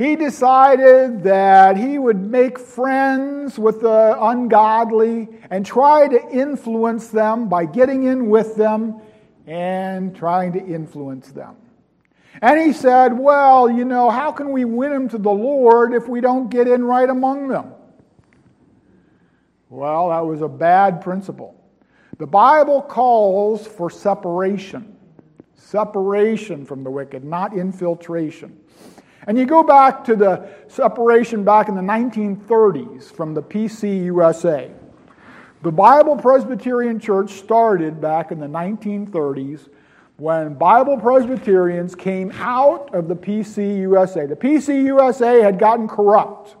He 0.00 0.16
decided 0.16 1.24
that 1.24 1.76
he 1.76 1.98
would 1.98 2.18
make 2.18 2.58
friends 2.58 3.58
with 3.58 3.82
the 3.82 4.16
ungodly 4.18 5.28
and 5.50 5.66
try 5.66 6.08
to 6.08 6.30
influence 6.30 7.08
them 7.08 7.50
by 7.50 7.66
getting 7.66 8.04
in 8.04 8.30
with 8.30 8.56
them 8.56 9.02
and 9.46 10.16
trying 10.16 10.54
to 10.54 10.58
influence 10.58 11.32
them. 11.32 11.54
And 12.40 12.58
he 12.58 12.72
said, 12.72 13.12
Well, 13.12 13.68
you 13.68 13.84
know, 13.84 14.08
how 14.08 14.32
can 14.32 14.52
we 14.52 14.64
win 14.64 14.90
them 14.90 15.06
to 15.10 15.18
the 15.18 15.30
Lord 15.30 15.92
if 15.92 16.08
we 16.08 16.22
don't 16.22 16.48
get 16.48 16.66
in 16.66 16.82
right 16.82 17.10
among 17.10 17.48
them? 17.48 17.74
Well, 19.68 20.08
that 20.08 20.24
was 20.24 20.40
a 20.40 20.48
bad 20.48 21.02
principle. 21.02 21.62
The 22.16 22.26
Bible 22.26 22.80
calls 22.80 23.66
for 23.66 23.90
separation 23.90 24.96
separation 25.56 26.64
from 26.64 26.84
the 26.84 26.90
wicked, 26.90 27.22
not 27.22 27.52
infiltration. 27.52 28.59
And 29.26 29.38
you 29.38 29.44
go 29.44 29.62
back 29.62 30.04
to 30.04 30.16
the 30.16 30.48
separation 30.68 31.44
back 31.44 31.68
in 31.68 31.74
the 31.74 31.82
1930s 31.82 33.04
from 33.12 33.34
the 33.34 33.42
PCUSA. 33.42 34.72
The 35.62 35.72
Bible 35.72 36.16
Presbyterian 36.16 36.98
Church 36.98 37.32
started 37.32 38.00
back 38.00 38.32
in 38.32 38.40
the 38.40 38.46
1930s 38.46 39.68
when 40.16 40.54
Bible 40.54 40.96
Presbyterians 40.96 41.94
came 41.94 42.30
out 42.32 42.94
of 42.94 43.08
the 43.08 43.16
PCUSA. 43.16 44.28
The 44.28 44.36
PCUSA 44.36 45.42
had 45.42 45.58
gotten 45.58 45.86
corrupt. 45.86 46.56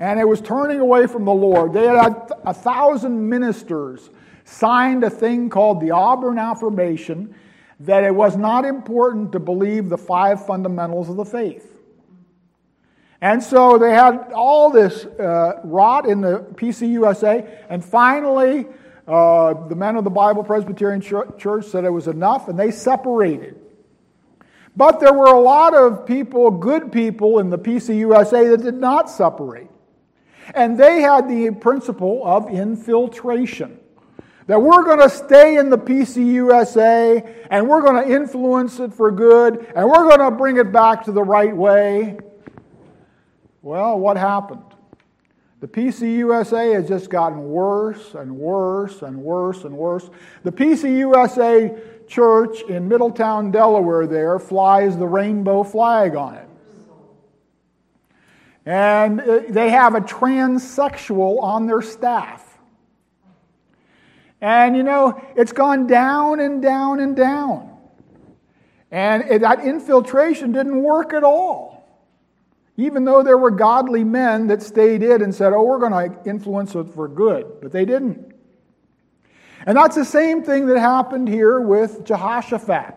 and 0.00 0.18
it 0.18 0.26
was 0.26 0.40
turning 0.40 0.80
away 0.80 1.06
from 1.06 1.24
the 1.24 1.32
Lord. 1.32 1.72
They 1.72 1.86
had 1.86 2.32
a 2.44 2.52
thousand 2.52 3.28
ministers 3.28 4.10
signed 4.44 5.04
a 5.04 5.10
thing 5.10 5.48
called 5.48 5.80
the 5.80 5.92
Auburn 5.92 6.38
Affirmation 6.38 7.34
that 7.80 8.04
it 8.04 8.14
was 8.14 8.36
not 8.36 8.64
important 8.64 9.32
to 9.32 9.40
believe 9.40 9.88
the 9.88 9.98
five 9.98 10.46
fundamentals 10.46 11.08
of 11.08 11.16
the 11.16 11.24
faith. 11.24 11.70
And 13.20 13.42
so 13.42 13.78
they 13.78 13.90
had 13.90 14.32
all 14.34 14.70
this 14.70 15.06
uh, 15.06 15.60
rot 15.64 16.06
in 16.06 16.20
the 16.20 16.40
PCUSA, 16.54 17.64
and 17.68 17.84
finally, 17.84 18.66
uh, 19.08 19.54
the 19.68 19.74
men 19.74 19.96
of 19.96 20.04
the 20.04 20.10
Bible 20.10 20.44
Presbyterian 20.44 21.00
Church 21.00 21.64
said 21.66 21.84
it 21.84 21.90
was 21.90 22.08
enough, 22.08 22.48
and 22.48 22.58
they 22.58 22.70
separated. 22.70 23.60
But 24.76 25.00
there 25.00 25.12
were 25.12 25.26
a 25.26 25.40
lot 25.40 25.74
of 25.74 26.04
people, 26.04 26.50
good 26.50 26.92
people 26.92 27.38
in 27.38 27.50
the 27.50 27.58
PCUSA, 27.58 28.50
that 28.50 28.62
did 28.62 28.74
not 28.74 29.08
separate. 29.08 29.70
And 30.54 30.78
they 30.78 31.00
had 31.00 31.28
the 31.28 31.52
principle 31.52 32.22
of 32.24 32.50
infiltration. 32.50 33.78
That 34.46 34.60
we're 34.60 34.82
going 34.84 35.00
to 35.00 35.08
stay 35.08 35.56
in 35.56 35.70
the 35.70 35.78
PCUSA 35.78 37.46
and 37.50 37.66
we're 37.66 37.80
going 37.80 38.04
to 38.04 38.14
influence 38.14 38.78
it 38.78 38.92
for 38.92 39.10
good 39.10 39.72
and 39.74 39.88
we're 39.88 40.08
going 40.08 40.20
to 40.20 40.30
bring 40.30 40.58
it 40.58 40.70
back 40.70 41.04
to 41.04 41.12
the 41.12 41.22
right 41.22 41.56
way. 41.56 42.18
Well, 43.62 43.98
what 43.98 44.18
happened? 44.18 44.62
The 45.60 45.68
PCUSA 45.68 46.74
has 46.74 46.86
just 46.86 47.08
gotten 47.08 47.42
worse 47.42 48.14
and 48.14 48.36
worse 48.36 49.00
and 49.00 49.16
worse 49.16 49.64
and 49.64 49.74
worse. 49.74 50.10
The 50.42 50.52
PCUSA 50.52 52.06
church 52.06 52.60
in 52.68 52.86
Middletown, 52.86 53.50
Delaware, 53.50 54.06
there 54.06 54.38
flies 54.38 54.98
the 54.98 55.06
rainbow 55.06 55.62
flag 55.62 56.16
on 56.16 56.34
it. 56.34 56.48
And 58.66 59.22
uh, 59.22 59.40
they 59.48 59.70
have 59.70 59.94
a 59.94 60.02
transsexual 60.02 61.42
on 61.42 61.66
their 61.66 61.80
staff. 61.80 62.43
And 64.44 64.76
you 64.76 64.82
know, 64.82 65.18
it's 65.36 65.52
gone 65.52 65.86
down 65.86 66.38
and 66.38 66.60
down 66.60 67.00
and 67.00 67.16
down. 67.16 67.78
And 68.90 69.42
that 69.42 69.64
infiltration 69.64 70.52
didn't 70.52 70.82
work 70.82 71.14
at 71.14 71.24
all. 71.24 71.82
Even 72.76 73.06
though 73.06 73.22
there 73.22 73.38
were 73.38 73.50
godly 73.50 74.04
men 74.04 74.48
that 74.48 74.60
stayed 74.60 75.02
in 75.02 75.22
and 75.22 75.34
said, 75.34 75.54
oh, 75.54 75.62
we're 75.62 75.78
going 75.78 75.92
to 75.92 76.28
influence 76.28 76.74
it 76.74 76.90
for 76.90 77.08
good. 77.08 77.46
But 77.62 77.72
they 77.72 77.86
didn't. 77.86 78.34
And 79.64 79.78
that's 79.78 79.96
the 79.96 80.04
same 80.04 80.42
thing 80.42 80.66
that 80.66 80.78
happened 80.78 81.26
here 81.26 81.58
with 81.58 82.04
Jehoshaphat. 82.04 82.96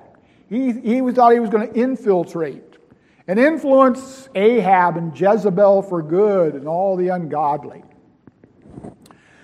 He, 0.49 0.73
he 0.73 0.99
thought 1.13 1.31
he 1.31 1.39
was 1.39 1.49
going 1.49 1.71
to 1.71 1.79
infiltrate 1.79 2.75
and 3.25 3.39
influence 3.39 4.27
Ahab 4.35 4.97
and 4.97 5.17
Jezebel 5.17 5.83
for 5.83 6.01
good 6.01 6.55
and 6.55 6.67
all 6.67 6.97
the 6.97 7.07
ungodly. 7.07 7.85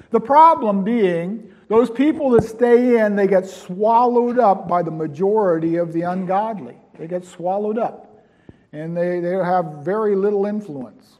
The 0.09 0.19
problem 0.19 0.83
being, 0.83 1.52
those 1.73 1.89
people 1.89 2.29
that 2.29 2.43
stay 2.43 2.99
in, 2.99 3.15
they 3.15 3.25
get 3.25 3.47
swallowed 3.47 4.37
up 4.37 4.67
by 4.67 4.83
the 4.83 4.91
majority 4.91 5.77
of 5.77 5.91
the 5.91 6.03
ungodly. 6.03 6.77
They 6.99 7.07
get 7.07 7.25
swallowed 7.25 7.79
up. 7.79 8.23
And 8.71 8.95
they, 8.95 9.19
they 9.19 9.31
have 9.31 9.83
very 9.83 10.15
little 10.15 10.45
influence. 10.45 11.17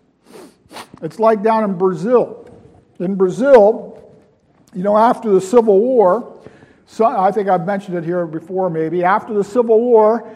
It's 1.01 1.17
like 1.17 1.41
down 1.41 1.63
in 1.63 1.75
Brazil. 1.75 2.47
In 2.99 3.15
Brazil, 3.15 4.11
you 4.75 4.83
know, 4.83 4.95
after 4.95 5.31
the 5.31 5.41
Civil 5.41 5.79
War, 5.79 6.39
so, 6.85 7.05
I 7.05 7.31
think 7.31 7.49
I've 7.49 7.65
mentioned 7.65 7.97
it 7.97 8.03
here 8.03 8.27
before 8.27 8.69
maybe, 8.69 9.03
after 9.03 9.33
the 9.33 9.43
Civil 9.43 9.79
War, 9.79 10.29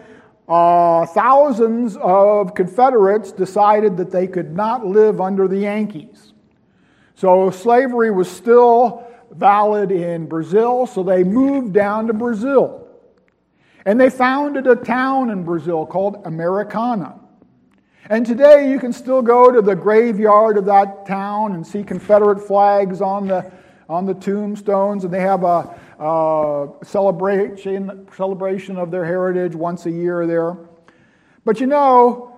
uh, 0.47 1.05
thousands 1.05 1.95
of 1.97 2.55
Confederates 2.55 3.31
decided 3.31 3.97
that 3.97 4.09
they 4.09 4.25
could 4.25 4.55
not 4.55 4.83
live 4.83 5.21
under 5.21 5.47
the 5.47 5.57
Yankees. 5.57 6.33
So 7.13 7.51
slavery 7.51 8.09
was 8.09 8.27
still 8.31 9.06
valid 9.31 9.91
in 9.91 10.27
Brazil, 10.27 10.85
so 10.85 11.03
they 11.03 11.23
moved 11.23 11.73
down 11.73 12.07
to 12.07 12.13
Brazil. 12.13 12.87
And 13.85 13.99
they 13.99 14.09
founded 14.09 14.67
a 14.67 14.75
town 14.75 15.29
in 15.29 15.43
Brazil 15.43 15.85
called 15.85 16.21
Americana. 16.25 17.19
And 18.09 18.25
today 18.25 18.69
you 18.71 18.79
can 18.79 18.93
still 18.93 19.21
go 19.21 19.51
to 19.51 19.61
the 19.61 19.75
graveyard 19.75 20.57
of 20.57 20.65
that 20.65 21.05
town 21.05 21.53
and 21.53 21.65
see 21.65 21.83
Confederate 21.83 22.39
flags 22.39 23.01
on 23.01 23.27
the, 23.27 23.51
on 23.89 24.05
the 24.05 24.13
tombstones, 24.13 25.03
and 25.03 25.13
they 25.13 25.21
have 25.21 25.43
a, 25.43 25.75
uh, 25.99 26.67
celebration, 26.83 28.07
celebration 28.15 28.77
of 28.77 28.91
their 28.91 29.03
heritage 29.03 29.55
once 29.55 29.85
a 29.85 29.91
year 29.91 30.27
there. 30.27 30.57
But 31.43 31.59
you 31.59 31.67
know, 31.67 32.37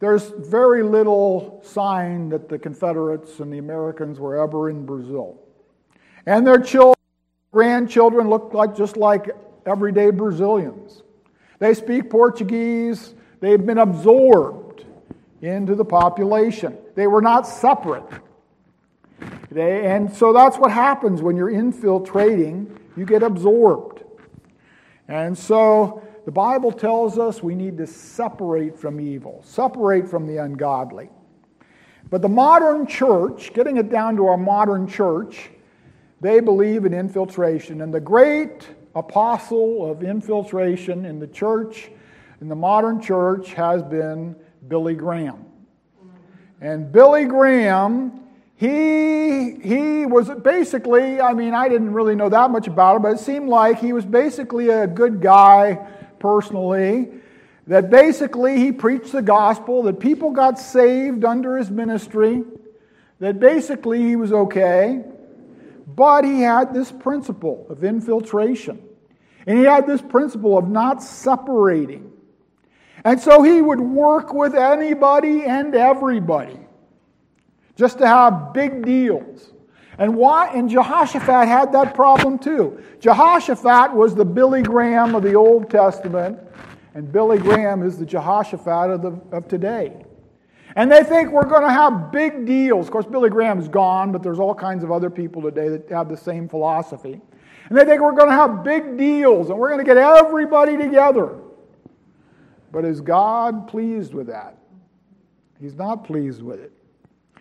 there's 0.00 0.28
very 0.38 0.82
little 0.82 1.60
sign 1.64 2.30
that 2.30 2.48
the 2.48 2.58
Confederates 2.58 3.40
and 3.40 3.52
the 3.52 3.58
Americans 3.58 4.18
were 4.18 4.42
ever 4.42 4.70
in 4.70 4.86
Brazil. 4.86 5.38
And 6.26 6.46
their 6.46 6.60
children, 6.60 6.94
grandchildren 7.52 8.28
look 8.28 8.54
like 8.54 8.76
just 8.76 8.96
like 8.96 9.30
everyday 9.66 10.10
Brazilians. 10.10 11.02
They 11.58 11.74
speak 11.74 12.10
Portuguese, 12.10 13.14
they've 13.40 13.64
been 13.64 13.78
absorbed 13.78 14.84
into 15.42 15.74
the 15.74 15.84
population. 15.84 16.76
They 16.94 17.06
were 17.06 17.22
not 17.22 17.46
separate. 17.46 18.04
They, 19.50 19.86
and 19.86 20.14
so 20.14 20.32
that's 20.32 20.56
what 20.56 20.70
happens 20.70 21.22
when 21.22 21.36
you're 21.36 21.50
infiltrating 21.50 22.78
you 22.96 23.04
get 23.04 23.22
absorbed. 23.22 24.04
And 25.08 25.36
so 25.36 26.02
the 26.24 26.30
Bible 26.30 26.70
tells 26.70 27.18
us 27.18 27.42
we 27.42 27.54
need 27.54 27.78
to 27.78 27.86
separate 27.86 28.78
from 28.78 29.00
evil, 29.00 29.40
separate 29.44 30.08
from 30.08 30.26
the 30.26 30.38
ungodly. 30.38 31.08
But 32.10 32.22
the 32.22 32.28
modern 32.28 32.86
church, 32.86 33.52
getting 33.54 33.76
it 33.76 33.90
down 33.90 34.16
to 34.16 34.26
our 34.26 34.36
modern 34.36 34.86
church, 34.86 35.50
they 36.20 36.40
believe 36.40 36.84
in 36.84 36.94
infiltration. 36.94 37.80
And 37.80 37.92
the 37.92 38.00
great 38.00 38.68
apostle 38.94 39.90
of 39.90 40.02
infiltration 40.02 41.04
in 41.04 41.18
the 41.18 41.26
church, 41.26 41.90
in 42.40 42.48
the 42.48 42.56
modern 42.56 43.00
church, 43.00 43.52
has 43.54 43.82
been 43.82 44.36
Billy 44.68 44.94
Graham. 44.94 45.46
And 46.60 46.92
Billy 46.92 47.24
Graham 47.24 48.20
he, 48.60 49.54
he 49.62 50.04
was 50.04 50.28
basically, 50.28 51.18
I 51.18 51.32
mean, 51.32 51.54
I 51.54 51.70
didn't 51.70 51.94
really 51.94 52.14
know 52.14 52.28
that 52.28 52.50
much 52.50 52.66
about 52.66 52.96
him, 52.96 53.02
but 53.02 53.12
it 53.12 53.20
seemed 53.20 53.48
like 53.48 53.78
he 53.78 53.94
was 53.94 54.04
basically 54.04 54.68
a 54.68 54.86
good 54.86 55.22
guy 55.22 55.76
personally. 56.18 57.08
That 57.68 57.88
basically 57.88 58.58
he 58.58 58.70
preached 58.70 59.12
the 59.12 59.22
gospel, 59.22 59.84
that 59.84 59.98
people 59.98 60.32
got 60.32 60.58
saved 60.58 61.24
under 61.24 61.56
his 61.56 61.70
ministry, 61.70 62.42
that 63.18 63.40
basically 63.40 64.00
he 64.02 64.14
was 64.14 64.30
okay, 64.30 65.04
but 65.96 66.24
he 66.24 66.40
had 66.40 66.74
this 66.74 66.90
principle 66.90 67.66
of 67.68 67.84
infiltration. 67.84 68.82
And 69.46 69.58
he 69.58 69.64
had 69.64 69.86
this 69.86 70.02
principle 70.02 70.58
of 70.58 70.68
not 70.68 71.02
separating. 71.02 72.12
And 73.04 73.18
so 73.18 73.42
he 73.42 73.62
would 73.62 73.80
work 73.80 74.32
with 74.34 74.54
anybody 74.54 75.44
and 75.44 75.74
everybody 75.74 76.58
just 77.76 77.98
to 77.98 78.06
have 78.06 78.52
big 78.52 78.84
deals. 78.84 79.52
And 79.98 80.14
why? 80.14 80.48
And 80.48 80.68
Jehoshaphat 80.68 81.48
had 81.48 81.72
that 81.72 81.94
problem 81.94 82.38
too. 82.38 82.82
Jehoshaphat 83.00 83.94
was 83.94 84.14
the 84.14 84.24
Billy 84.24 84.62
Graham 84.62 85.14
of 85.14 85.22
the 85.22 85.34
Old 85.34 85.70
Testament, 85.70 86.38
and 86.94 87.10
Billy 87.10 87.38
Graham 87.38 87.82
is 87.82 87.98
the 87.98 88.06
Jehoshaphat 88.06 88.90
of, 88.90 89.02
the, 89.02 89.36
of 89.36 89.48
today. 89.48 90.04
And 90.76 90.90
they 90.90 91.02
think 91.02 91.30
we're 91.30 91.46
going 91.46 91.62
to 91.62 91.72
have 91.72 92.12
big 92.12 92.46
deals. 92.46 92.86
Of 92.86 92.92
course, 92.92 93.06
Billy 93.06 93.30
Graham's 93.30 93.68
gone, 93.68 94.12
but 94.12 94.22
there's 94.22 94.38
all 94.38 94.54
kinds 94.54 94.84
of 94.84 94.92
other 94.92 95.10
people 95.10 95.42
today 95.42 95.68
that 95.68 95.88
have 95.90 96.08
the 96.08 96.16
same 96.16 96.48
philosophy. 96.48 97.20
And 97.68 97.78
they 97.78 97.84
think 97.84 98.00
we're 98.00 98.12
going 98.12 98.28
to 98.28 98.34
have 98.34 98.64
big 98.64 98.96
deals 98.96 99.50
and 99.50 99.58
we're 99.58 99.68
going 99.68 99.78
to 99.78 99.84
get 99.84 99.96
everybody 99.96 100.76
together. 100.76 101.38
But 102.72 102.84
is 102.84 103.00
God 103.00 103.68
pleased 103.68 104.14
with 104.14 104.28
that? 104.28 104.58
He's 105.60 105.74
not 105.74 106.04
pleased 106.04 106.42
with 106.42 106.60
it. 106.60 106.72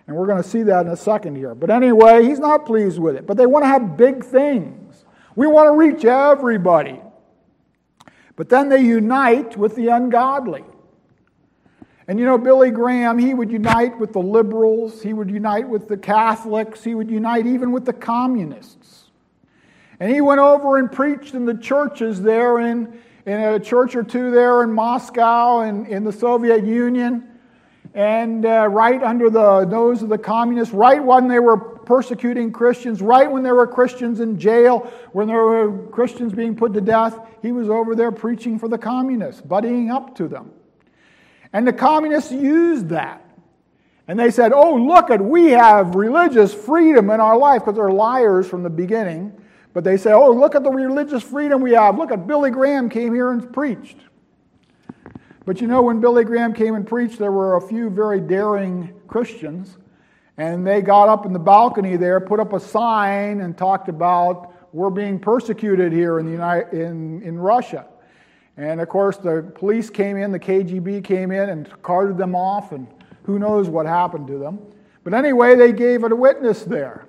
And 0.07 0.15
we're 0.15 0.25
going 0.25 0.41
to 0.41 0.47
see 0.47 0.63
that 0.63 0.85
in 0.85 0.91
a 0.91 0.97
second 0.97 1.35
here. 1.35 1.53
But 1.53 1.69
anyway, 1.69 2.25
he's 2.25 2.39
not 2.39 2.65
pleased 2.65 2.99
with 2.99 3.15
it. 3.15 3.27
But 3.27 3.37
they 3.37 3.45
want 3.45 3.63
to 3.63 3.67
have 3.67 3.95
big 3.95 4.23
things. 4.23 5.05
We 5.35 5.45
want 5.45 5.67
to 5.67 5.73
reach 5.73 6.03
everybody. 6.03 6.99
But 8.35 8.49
then 8.49 8.69
they 8.69 8.81
unite 8.81 9.55
with 9.55 9.75
the 9.75 9.89
ungodly. 9.89 10.63
And 12.09 12.17
you 12.17 12.25
know, 12.25 12.39
Billy 12.39 12.71
Graham, 12.71 13.19
he 13.19 13.35
would 13.35 13.51
unite 13.51 13.99
with 13.99 14.13
the 14.13 14.19
liberals, 14.19 14.99
he 14.99 15.13
would 15.13 15.29
unite 15.29 15.69
with 15.69 15.87
the 15.87 15.95
Catholics, 15.95 16.83
he 16.83 16.95
would 16.95 17.07
unite 17.07 17.45
even 17.45 17.71
with 17.71 17.85
the 17.85 17.93
communists. 17.93 19.11
And 19.99 20.11
he 20.11 20.19
went 20.19 20.39
over 20.39 20.77
and 20.79 20.91
preached 20.91 21.35
in 21.35 21.45
the 21.45 21.53
churches 21.53 22.19
there 22.19 22.61
in, 22.61 22.99
in 23.27 23.39
a 23.39 23.59
church 23.59 23.95
or 23.95 24.01
two 24.01 24.31
there 24.31 24.63
in 24.63 24.73
Moscow 24.73 25.59
and 25.59 25.85
in 25.85 26.03
the 26.03 26.11
Soviet 26.11 26.65
Union 26.65 27.29
and 27.93 28.43
uh, 28.43 28.67
right 28.67 29.03
under 29.03 29.29
the 29.29 29.65
nose 29.65 30.01
of 30.01 30.09
the 30.09 30.17
communists, 30.17 30.73
right 30.73 31.03
when 31.03 31.27
they 31.27 31.39
were 31.39 31.57
persecuting 31.57 32.51
Christians, 32.51 33.03
right 33.03 33.31
when 33.31 33.43
there 33.43 33.53
were 33.53 33.67
Christians 33.67 34.19
in 34.19 34.39
jail, 34.39 34.91
when 35.11 35.27
there 35.27 35.43
were 35.43 35.87
Christians 35.89 36.33
being 36.33 36.55
put 36.55 36.73
to 36.73 36.81
death, 36.81 37.19
he 37.43 37.51
was 37.51 37.69
over 37.69 37.93
there 37.93 38.11
preaching 38.11 38.57
for 38.57 38.67
the 38.67 38.79
communists, 38.79 39.43
buddying 39.43 39.91
up 39.91 40.15
to 40.15 40.27
them. 40.27 40.53
And 41.53 41.67
the 41.67 41.73
communists 41.73 42.31
used 42.31 42.89
that. 42.89 43.25
And 44.07 44.19
they 44.19 44.31
said, 44.31 44.53
Oh, 44.53 44.75
look 44.75 45.11
at, 45.11 45.21
we 45.21 45.51
have 45.51 45.95
religious 45.95 46.53
freedom 46.53 47.09
in 47.09 47.19
our 47.19 47.37
life 47.37 47.61
because 47.61 47.75
they're 47.75 47.91
liars 47.91 48.47
from 48.47 48.63
the 48.63 48.69
beginning. 48.69 49.39
But 49.73 49.83
they 49.83 49.97
say, 49.97 50.11
Oh, 50.11 50.31
look 50.31 50.55
at 50.55 50.63
the 50.63 50.71
religious 50.71 51.23
freedom 51.23 51.61
we 51.61 51.73
have. 51.73 51.97
Look 51.97 52.11
at 52.11 52.25
Billy 52.25 52.49
Graham 52.51 52.89
came 52.89 53.13
here 53.13 53.31
and 53.31 53.53
preached. 53.53 53.97
But 55.45 55.61
you 55.61 55.67
know, 55.67 55.81
when 55.81 55.99
Billy 55.99 56.23
Graham 56.23 56.53
came 56.53 56.75
and 56.75 56.85
preached, 56.85 57.17
there 57.17 57.31
were 57.31 57.55
a 57.55 57.61
few 57.61 57.89
very 57.89 58.19
daring 58.19 58.93
Christians. 59.07 59.77
And 60.37 60.65
they 60.65 60.81
got 60.81 61.09
up 61.09 61.25
in 61.25 61.33
the 61.33 61.39
balcony 61.39 61.97
there, 61.97 62.19
put 62.19 62.39
up 62.39 62.53
a 62.53 62.59
sign, 62.59 63.41
and 63.41 63.57
talked 63.57 63.89
about, 63.89 64.53
We're 64.73 64.89
being 64.89 65.19
persecuted 65.19 65.91
here 65.91 66.17
in, 66.17 66.25
the 66.25 66.31
United, 66.31 66.73
in, 66.73 67.21
in 67.21 67.37
Russia. 67.37 67.85
And 68.59 68.81
of 68.81 68.89
course, 68.89 69.15
the 69.15 69.49
police 69.55 69.89
came 69.89 70.17
in, 70.17 70.33
the 70.33 70.39
KGB 70.39 71.01
came 71.01 71.31
in 71.31 71.49
and 71.49 71.81
carted 71.81 72.17
them 72.17 72.35
off, 72.35 72.73
and 72.73 72.87
who 73.23 73.39
knows 73.39 73.69
what 73.69 73.85
happened 73.85 74.27
to 74.27 74.37
them. 74.37 74.59
But 75.05 75.13
anyway, 75.13 75.55
they 75.55 75.71
gave 75.71 76.03
it 76.03 76.11
a 76.11 76.15
witness 76.15 76.63
there. 76.65 77.07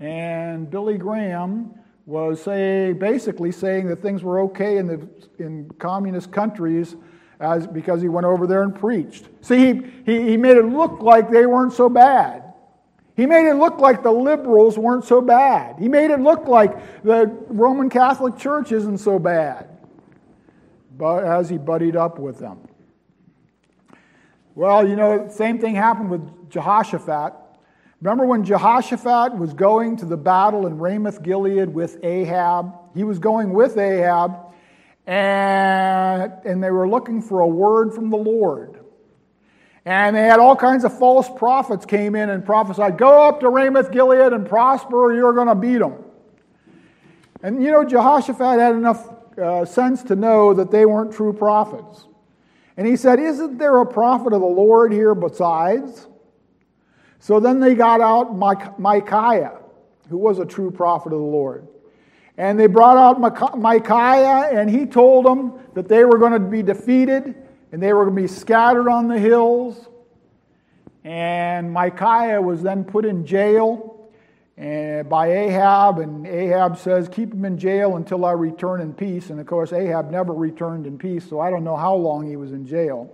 And 0.00 0.68
Billy 0.68 0.98
Graham 0.98 1.72
was 2.06 2.42
say, 2.42 2.92
basically 2.92 3.52
saying 3.52 3.86
that 3.86 4.02
things 4.02 4.24
were 4.24 4.40
okay 4.40 4.78
in, 4.78 4.88
the, 4.88 5.08
in 5.38 5.70
communist 5.78 6.32
countries 6.32 6.96
as, 7.38 7.68
because 7.68 8.02
he 8.02 8.08
went 8.08 8.26
over 8.26 8.48
there 8.48 8.64
and 8.64 8.74
preached. 8.74 9.28
See, 9.42 9.58
he, 9.58 9.82
he, 10.04 10.30
he 10.30 10.36
made 10.36 10.56
it 10.56 10.64
look 10.64 11.02
like 11.02 11.30
they 11.30 11.46
weren't 11.46 11.72
so 11.72 11.88
bad. 11.88 12.42
He 13.14 13.26
made 13.26 13.48
it 13.48 13.54
look 13.54 13.78
like 13.78 14.02
the 14.02 14.10
liberals 14.10 14.76
weren't 14.76 15.04
so 15.04 15.20
bad. 15.20 15.78
He 15.78 15.86
made 15.86 16.10
it 16.10 16.18
look 16.18 16.48
like 16.48 17.04
the 17.04 17.26
Roman 17.46 17.88
Catholic 17.88 18.36
Church 18.36 18.72
isn't 18.72 18.98
so 18.98 19.20
bad 19.20 19.68
as 21.02 21.48
he 21.48 21.58
buddied 21.58 21.96
up 21.96 22.18
with 22.18 22.38
them. 22.38 22.58
Well, 24.54 24.86
you 24.86 24.96
know, 24.96 25.28
same 25.30 25.58
thing 25.58 25.74
happened 25.74 26.10
with 26.10 26.50
Jehoshaphat. 26.50 27.34
Remember 28.02 28.26
when 28.26 28.44
Jehoshaphat 28.44 29.36
was 29.36 29.52
going 29.52 29.96
to 29.98 30.06
the 30.06 30.16
battle 30.16 30.66
in 30.66 30.78
Ramoth 30.78 31.22
Gilead 31.22 31.68
with 31.68 32.02
Ahab? 32.02 32.74
He 32.94 33.04
was 33.04 33.18
going 33.18 33.52
with 33.52 33.76
Ahab, 33.76 34.36
and, 35.06 36.32
and 36.44 36.62
they 36.62 36.70
were 36.70 36.88
looking 36.88 37.22
for 37.22 37.40
a 37.40 37.46
word 37.46 37.94
from 37.94 38.10
the 38.10 38.16
Lord. 38.16 38.80
And 39.84 40.14
they 40.14 40.22
had 40.22 40.40
all 40.40 40.56
kinds 40.56 40.84
of 40.84 40.98
false 40.98 41.28
prophets 41.36 41.86
came 41.86 42.14
in 42.14 42.28
and 42.30 42.44
prophesied, 42.44 42.98
Go 42.98 43.22
up 43.22 43.40
to 43.40 43.48
Ramoth 43.48 43.90
Gilead 43.90 44.32
and 44.32 44.48
prosper, 44.48 45.04
or 45.04 45.14
you're 45.14 45.32
going 45.32 45.48
to 45.48 45.54
beat 45.54 45.78
them. 45.78 46.04
And 47.42 47.62
you 47.62 47.70
know, 47.70 47.84
Jehoshaphat 47.84 48.58
had 48.58 48.74
enough 48.74 49.06
uh, 49.40 49.64
sense 49.64 50.02
to 50.04 50.16
know 50.16 50.54
that 50.54 50.70
they 50.70 50.86
weren't 50.86 51.12
true 51.12 51.32
prophets. 51.32 52.06
And 52.76 52.86
he 52.86 52.96
said, 52.96 53.18
Isn't 53.18 53.58
there 53.58 53.78
a 53.78 53.86
prophet 53.86 54.32
of 54.32 54.40
the 54.40 54.46
Lord 54.46 54.92
here 54.92 55.14
besides? 55.14 56.06
So 57.18 57.40
then 57.40 57.60
they 57.60 57.74
got 57.74 58.00
out 58.00 58.36
Micaiah, 58.78 59.58
who 60.08 60.16
was 60.16 60.38
a 60.38 60.46
true 60.46 60.70
prophet 60.70 61.12
of 61.12 61.18
the 61.18 61.24
Lord. 61.24 61.68
And 62.38 62.58
they 62.58 62.66
brought 62.66 62.96
out 62.96 63.58
Micaiah, 63.58 64.58
and 64.58 64.70
he 64.70 64.86
told 64.86 65.26
them 65.26 65.60
that 65.74 65.88
they 65.88 66.04
were 66.04 66.16
going 66.16 66.32
to 66.32 66.40
be 66.40 66.62
defeated 66.62 67.34
and 67.72 67.82
they 67.82 67.92
were 67.92 68.04
going 68.04 68.16
to 68.16 68.22
be 68.22 68.28
scattered 68.28 68.88
on 68.88 69.08
the 69.08 69.18
hills. 69.18 69.88
And 71.04 71.72
Micaiah 71.72 72.40
was 72.40 72.62
then 72.62 72.84
put 72.84 73.04
in 73.04 73.26
jail 73.26 73.89
and 74.60 75.08
by 75.08 75.28
Ahab, 75.28 76.00
and 76.00 76.26
Ahab 76.26 76.76
says, 76.76 77.08
Keep 77.08 77.32
him 77.32 77.46
in 77.46 77.56
jail 77.56 77.96
until 77.96 78.26
I 78.26 78.32
return 78.32 78.82
in 78.82 78.92
peace. 78.92 79.30
And 79.30 79.40
of 79.40 79.46
course, 79.46 79.72
Ahab 79.72 80.10
never 80.10 80.34
returned 80.34 80.86
in 80.86 80.98
peace, 80.98 81.26
so 81.26 81.40
I 81.40 81.48
don't 81.48 81.64
know 81.64 81.78
how 81.78 81.94
long 81.94 82.28
he 82.28 82.36
was 82.36 82.52
in 82.52 82.66
jail. 82.66 83.10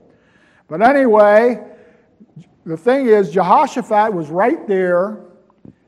But 0.67 0.83
anyway, 0.83 1.65
the 2.65 2.77
thing 2.77 3.07
is, 3.07 3.31
Jehoshaphat 3.31 4.13
was 4.13 4.29
right 4.29 4.67
there 4.67 5.21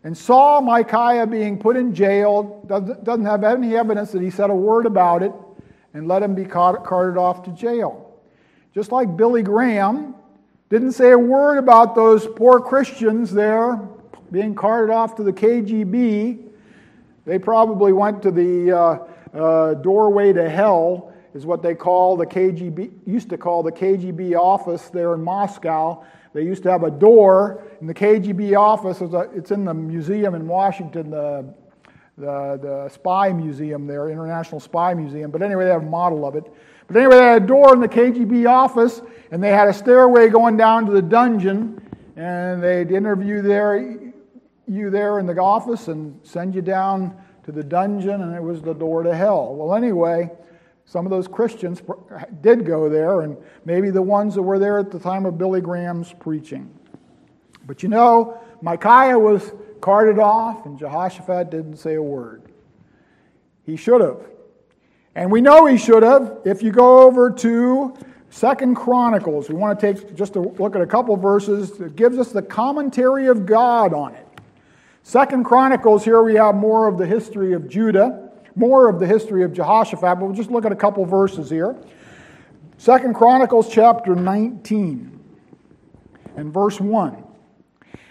and 0.04 0.16
saw 0.16 0.60
Micaiah 0.60 1.26
being 1.26 1.58
put 1.58 1.76
in 1.76 1.92
jail, 1.92 2.64
doesn't 2.68 3.26
have 3.26 3.42
any 3.42 3.76
evidence 3.76 4.12
that 4.12 4.22
he 4.22 4.30
said 4.30 4.50
a 4.50 4.54
word 4.54 4.86
about 4.86 5.24
it, 5.24 5.32
and 5.92 6.06
let 6.06 6.22
him 6.22 6.36
be 6.36 6.44
carted 6.44 7.18
off 7.18 7.42
to 7.42 7.50
jail. 7.50 8.16
Just 8.72 8.92
like 8.92 9.16
Billy 9.16 9.42
Graham 9.42 10.14
didn't 10.70 10.92
say 10.92 11.10
a 11.10 11.18
word 11.18 11.58
about 11.58 11.96
those 11.96 12.28
poor 12.28 12.60
Christians 12.60 13.32
there 13.32 13.88
being 14.30 14.54
carted 14.54 14.94
off 14.94 15.14
to 15.16 15.22
the 15.22 15.32
KGB. 15.32 16.44
They 17.24 17.38
probably 17.38 17.92
went 17.92 18.22
to 18.22 18.30
the 18.30 18.72
uh, 18.72 18.98
uh, 19.34 19.74
doorway 19.74 20.32
to 20.32 20.48
hell, 20.48 21.12
is 21.34 21.46
what 21.46 21.62
they 21.62 21.74
call 21.74 22.16
the 22.16 22.26
KGB, 22.26 22.90
used 23.06 23.28
to 23.30 23.38
call 23.38 23.62
the 23.62 23.72
KGB 23.72 24.34
office 24.34 24.88
there 24.90 25.14
in 25.14 25.22
Moscow. 25.22 26.04
They 26.32 26.42
used 26.42 26.62
to 26.64 26.70
have 26.70 26.84
a 26.84 26.90
door 26.90 27.64
in 27.80 27.86
the 27.86 27.94
KGB 27.94 28.58
office. 28.58 29.00
It's 29.34 29.50
in 29.50 29.64
the 29.64 29.74
museum 29.74 30.34
in 30.34 30.46
Washington, 30.46 31.10
the, 31.10 31.54
the, 32.16 32.58
the 32.60 32.88
spy 32.88 33.32
museum 33.32 33.86
there, 33.86 34.08
International 34.08 34.60
Spy 34.60 34.94
Museum. 34.94 35.30
But 35.30 35.42
anyway, 35.42 35.64
they 35.64 35.70
have 35.70 35.82
a 35.82 35.86
model 35.86 36.26
of 36.26 36.36
it. 36.36 36.44
But 36.86 36.96
anyway, 36.96 37.16
they 37.16 37.24
had 37.24 37.42
a 37.42 37.46
door 37.46 37.74
in 37.74 37.80
the 37.80 37.88
KGB 37.88 38.48
office, 38.48 39.02
and 39.30 39.42
they 39.42 39.50
had 39.50 39.68
a 39.68 39.72
stairway 39.72 40.28
going 40.28 40.56
down 40.56 40.86
to 40.86 40.92
the 40.92 41.02
dungeon, 41.02 41.80
and 42.16 42.62
they'd 42.62 42.90
interview 42.90 43.42
there 43.42 44.07
you 44.68 44.90
there 44.90 45.18
in 45.18 45.26
the 45.26 45.40
office 45.40 45.88
and 45.88 46.18
send 46.22 46.54
you 46.54 46.62
down 46.62 47.16
to 47.44 47.52
the 47.52 47.64
dungeon, 47.64 48.22
and 48.22 48.34
it 48.34 48.42
was 48.42 48.60
the 48.60 48.74
door 48.74 49.02
to 49.02 49.14
hell. 49.14 49.54
Well, 49.54 49.74
anyway, 49.74 50.30
some 50.84 51.06
of 51.06 51.10
those 51.10 51.26
Christians 51.26 51.82
did 52.40 52.64
go 52.64 52.88
there, 52.88 53.22
and 53.22 53.36
maybe 53.64 53.90
the 53.90 54.02
ones 54.02 54.34
that 54.34 54.42
were 54.42 54.58
there 54.58 54.78
at 54.78 54.90
the 54.90 54.98
time 54.98 55.26
of 55.26 55.38
Billy 55.38 55.60
Graham's 55.60 56.12
preaching. 56.12 56.70
But 57.66 57.82
you 57.82 57.88
know, 57.88 58.40
Micaiah 58.62 59.18
was 59.18 59.52
carted 59.80 60.18
off, 60.18 60.66
and 60.66 60.78
Jehoshaphat 60.78 61.50
didn't 61.50 61.76
say 61.76 61.94
a 61.94 62.02
word. 62.02 62.42
He 63.64 63.76
should 63.76 64.00
have. 64.00 64.20
And 65.14 65.32
we 65.32 65.40
know 65.40 65.66
he 65.66 65.78
should 65.78 66.02
have. 66.02 66.38
If 66.44 66.62
you 66.62 66.70
go 66.70 67.00
over 67.00 67.30
to 67.30 67.94
Second 68.30 68.76
Chronicles, 68.76 69.48
we 69.48 69.56
want 69.56 69.80
to 69.80 69.92
take 69.92 70.14
just 70.14 70.36
a 70.36 70.40
look 70.40 70.76
at 70.76 70.82
a 70.82 70.86
couple 70.86 71.16
verses 71.16 71.72
that 71.78 71.96
gives 71.96 72.18
us 72.18 72.30
the 72.30 72.42
commentary 72.42 73.26
of 73.26 73.46
God 73.46 73.92
on 73.92 74.14
it. 74.14 74.27
Second 75.08 75.44
Chronicles, 75.44 76.04
here 76.04 76.22
we 76.22 76.34
have 76.34 76.54
more 76.54 76.86
of 76.86 76.98
the 76.98 77.06
history 77.06 77.54
of 77.54 77.66
Judah, 77.66 78.30
more 78.54 78.90
of 78.90 79.00
the 79.00 79.06
history 79.06 79.42
of 79.42 79.54
Jehoshaphat, 79.54 80.02
but 80.02 80.20
we'll 80.20 80.34
just 80.34 80.50
look 80.50 80.66
at 80.66 80.70
a 80.70 80.76
couple 80.76 81.02
verses 81.06 81.48
here. 81.48 81.74
Second 82.76 83.14
Chronicles 83.14 83.70
chapter 83.70 84.14
19 84.14 85.18
and 86.36 86.52
verse 86.52 86.78
1. 86.78 87.24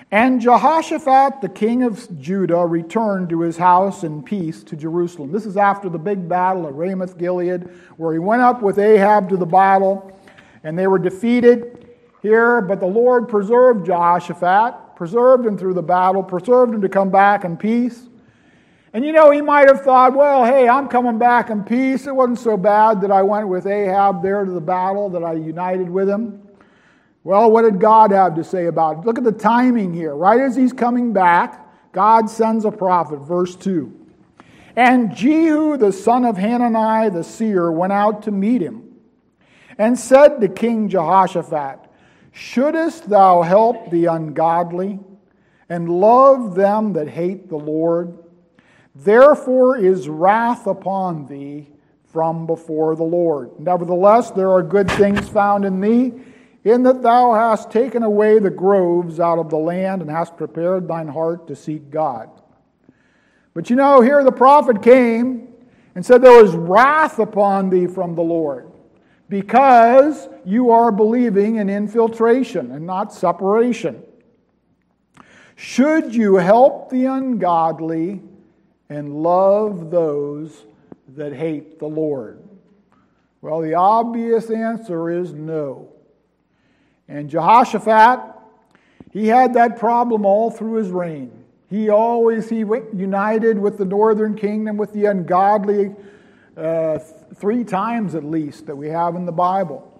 And 0.10 0.41
Jehoshaphat, 0.41 1.39
the 1.39 1.49
king 1.49 1.83
of 1.83 2.19
Judah, 2.19 2.65
returned 2.65 3.29
to 3.29 3.41
his 3.41 3.57
house 3.57 4.03
in 4.03 4.23
peace 4.23 4.63
to 4.63 4.75
Jerusalem. 4.75 5.31
This 5.31 5.45
is 5.45 5.55
after 5.55 5.89
the 5.89 5.99
big 5.99 6.27
battle 6.27 6.65
of 6.65 6.77
Ramoth 6.77 7.15
Gilead, 7.19 7.69
where 7.97 8.12
he 8.12 8.17
went 8.17 8.41
up 8.41 8.63
with 8.63 8.79
Ahab 8.79 9.29
to 9.29 9.38
the 9.38 9.45
battle, 9.45 10.19
and 10.63 10.75
they 10.79 10.88
were 10.88 10.97
defeated 10.97 11.89
here, 12.23 12.60
but 12.60 12.79
the 12.79 12.88
Lord 12.88 13.29
preserved 13.29 13.86
Jehoshaphat 13.86 14.87
preserved 14.97 15.45
him 15.45 15.60
through 15.60 15.75
the 15.75 15.83
battle, 15.83 16.23
preserved 16.23 16.73
him 16.73 16.81
to 16.81 16.89
come 16.89 17.12
back 17.12 17.45
in 17.45 17.55
peace. 17.55 18.10
And 18.93 19.05
you 19.05 19.12
know, 19.12 19.29
he 19.29 19.41
might 19.41 19.67
have 19.67 19.81
thought, 19.81 20.15
well, 20.15 20.43
hey, 20.43 20.67
I'm 20.67 20.88
coming 20.88 21.19
back 21.19 21.51
in 21.51 21.63
peace. 21.63 22.07
It 22.07 22.15
wasn't 22.15 22.39
so 22.39 22.57
bad 22.57 23.01
that 23.01 23.12
I 23.12 23.21
went 23.21 23.47
with 23.47 23.67
Ahab 23.67 24.23
there 24.23 24.43
to 24.43 24.49
the 24.49 24.60
battle, 24.60 25.07
that 25.12 25.23
I 25.23 25.33
united 25.33 25.88
with 25.88 26.10
him. 26.10 26.41
Well, 27.23 27.51
what 27.51 27.62
did 27.62 27.79
God 27.79 28.10
have 28.10 28.33
to 28.38 28.43
say 28.43 28.65
about 28.65 28.97
it? 28.97 29.05
Look 29.05 29.19
at 29.19 29.23
the 29.23 29.31
timing 29.31 29.93
here. 29.93 30.15
Right 30.15 30.41
as 30.41 30.55
he's 30.55 30.73
coming 30.73 31.13
back, 31.13 31.63
God 31.91 32.27
sends 32.27 32.65
a 32.65 32.71
prophet. 32.71 33.19
Verse 33.19 33.55
2. 33.55 33.93
And 34.75 35.15
Jehu, 35.15 35.77
the 35.77 35.91
son 35.91 36.25
of 36.25 36.38
Hanani 36.38 37.12
the 37.12 37.23
seer, 37.23 37.71
went 37.71 37.93
out 37.93 38.23
to 38.23 38.31
meet 38.31 38.63
him 38.63 38.95
and 39.77 39.99
said 39.99 40.41
to 40.41 40.47
King 40.47 40.89
Jehoshaphat, 40.89 41.87
Shouldest 42.38 43.10
thou 43.10 43.41
help 43.41 43.89
the 43.89 44.06
ungodly 44.06 45.00
and 45.69 45.89
love 45.89 46.54
them 46.54 46.93
that 46.93 47.08
hate 47.08 47.50
the 47.50 47.58
Lord? 47.58 48.15
Therefore 48.93 49.76
is 49.76 50.08
wrath 50.08 50.67
upon 50.67 51.26
thee 51.26 51.67
from 52.06 52.45
before 52.45 52.95
the 52.95 53.04
Lord. 53.04 53.60
Nevertheless, 53.60 54.30
there 54.30 54.52
are 54.52 54.62
good 54.62 54.89
things 54.91 55.28
found 55.28 55.65
in 55.65 55.82
thee, 55.82 56.13
in 56.63 56.84
that 56.84 57.01
thou 57.01 57.34
hast 57.34 57.72
taken 57.72 58.03
away 58.03 58.38
the 58.38 58.51
groves 58.51 59.20
out 59.20 59.39
of 59.39 59.49
the 59.49 59.57
land 59.57 60.03
and 60.03 60.11
hast 60.11 60.38
prepared 60.38 60.88
thine 60.88 61.07
heart 61.07 61.47
to 61.47 61.55
seek 61.55 61.89
God. 61.89 62.30
But 63.55 63.72
you 63.72 63.76
know, 63.76 64.01
here 64.01 64.24
the 64.24 64.32
prophet 64.32 64.84
came 64.84 65.47
and 65.95 66.05
said, 66.05 66.22
There 66.22 66.43
was 66.43 66.55
wrath 66.55 67.18
upon 67.18 67.72
thee 67.72 67.88
from 67.88 68.14
the 68.14 68.22
Lord 68.22 68.72
because 69.30 70.30
you 70.45 70.71
are 70.71 70.91
believing 70.91 71.57
in 71.57 71.69
infiltration 71.69 72.71
and 72.71 72.86
not 72.86 73.13
separation. 73.13 74.03
Should 75.55 76.13
you 76.13 76.36
help 76.36 76.89
the 76.89 77.05
ungodly 77.05 78.21
and 78.89 79.23
love 79.23 79.91
those 79.91 80.65
that 81.15 81.34
hate 81.34 81.80
the 81.80 81.88
Lord? 81.88 82.41
Well, 83.41 83.61
the 83.61 83.73
obvious 83.73 84.49
answer 84.49 85.09
is 85.09 85.34
no. 85.34 85.89
And 87.07 87.30
Jehoshaphat, 87.30 88.19
He 89.11 89.28
had 89.28 89.53
that 89.55 89.80
problem 89.80 90.25
all 90.25 90.51
through 90.51 90.75
his 90.75 90.89
reign. 90.89 91.32
He 91.69 91.89
always 91.89 92.49
he 92.49 92.59
united 92.59 93.57
with 93.57 93.78
the 93.78 93.86
northern 93.86 94.36
kingdom 94.36 94.78
with 94.78 94.93
the 94.93 95.05
ungodly 95.05 95.95
uh, 96.58 96.99
three 97.36 97.64
times 97.64 98.16
at 98.16 98.24
least 98.24 98.66
that 98.66 98.76
we 98.76 98.89
have 98.89 99.16
in 99.16 99.26
the 99.26 99.32
Bible. 99.32 99.93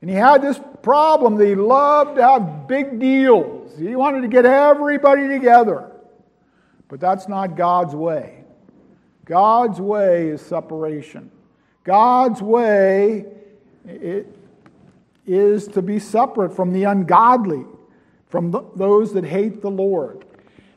And 0.00 0.10
he 0.10 0.16
had 0.16 0.42
this 0.42 0.60
problem 0.82 1.36
that 1.36 1.46
he 1.46 1.54
loved 1.54 2.16
to 2.16 2.22
have 2.22 2.68
big 2.68 2.98
deals. 2.98 3.76
He 3.78 3.96
wanted 3.96 4.22
to 4.22 4.28
get 4.28 4.46
everybody 4.46 5.28
together. 5.28 5.90
But 6.88 7.00
that's 7.00 7.28
not 7.28 7.56
God's 7.56 7.94
way. 7.94 8.44
God's 9.24 9.80
way 9.80 10.28
is 10.28 10.40
separation. 10.40 11.30
God's 11.82 12.40
way 12.40 13.26
is 15.26 15.68
to 15.68 15.82
be 15.82 15.98
separate 15.98 16.54
from 16.54 16.72
the 16.72 16.84
ungodly, 16.84 17.64
from 18.28 18.50
the, 18.50 18.62
those 18.76 19.12
that 19.14 19.24
hate 19.24 19.60
the 19.62 19.70
Lord. 19.70 20.24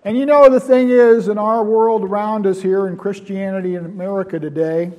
And 0.05 0.17
you 0.17 0.25
know, 0.25 0.49
the 0.49 0.61
thing 0.61 0.89
is, 0.89 1.27
in 1.27 1.37
our 1.37 1.61
world 1.61 2.03
around 2.03 2.47
us 2.47 2.61
here 2.61 2.87
in 2.87 2.95
Christianity 2.95 3.75
in 3.75 3.85
America 3.85 4.39
today, 4.39 4.93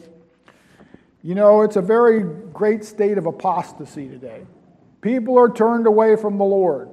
you 1.22 1.34
know, 1.34 1.62
it's 1.62 1.76
a 1.76 1.82
very 1.82 2.22
great 2.53 2.84
state 2.84 3.16
of 3.16 3.24
apostasy 3.24 4.09
today. 4.09 4.46
People 5.01 5.38
are 5.38 5.51
turned 5.51 5.86
away 5.86 6.16
from 6.16 6.36
the 6.36 6.44
Lord. 6.44 6.90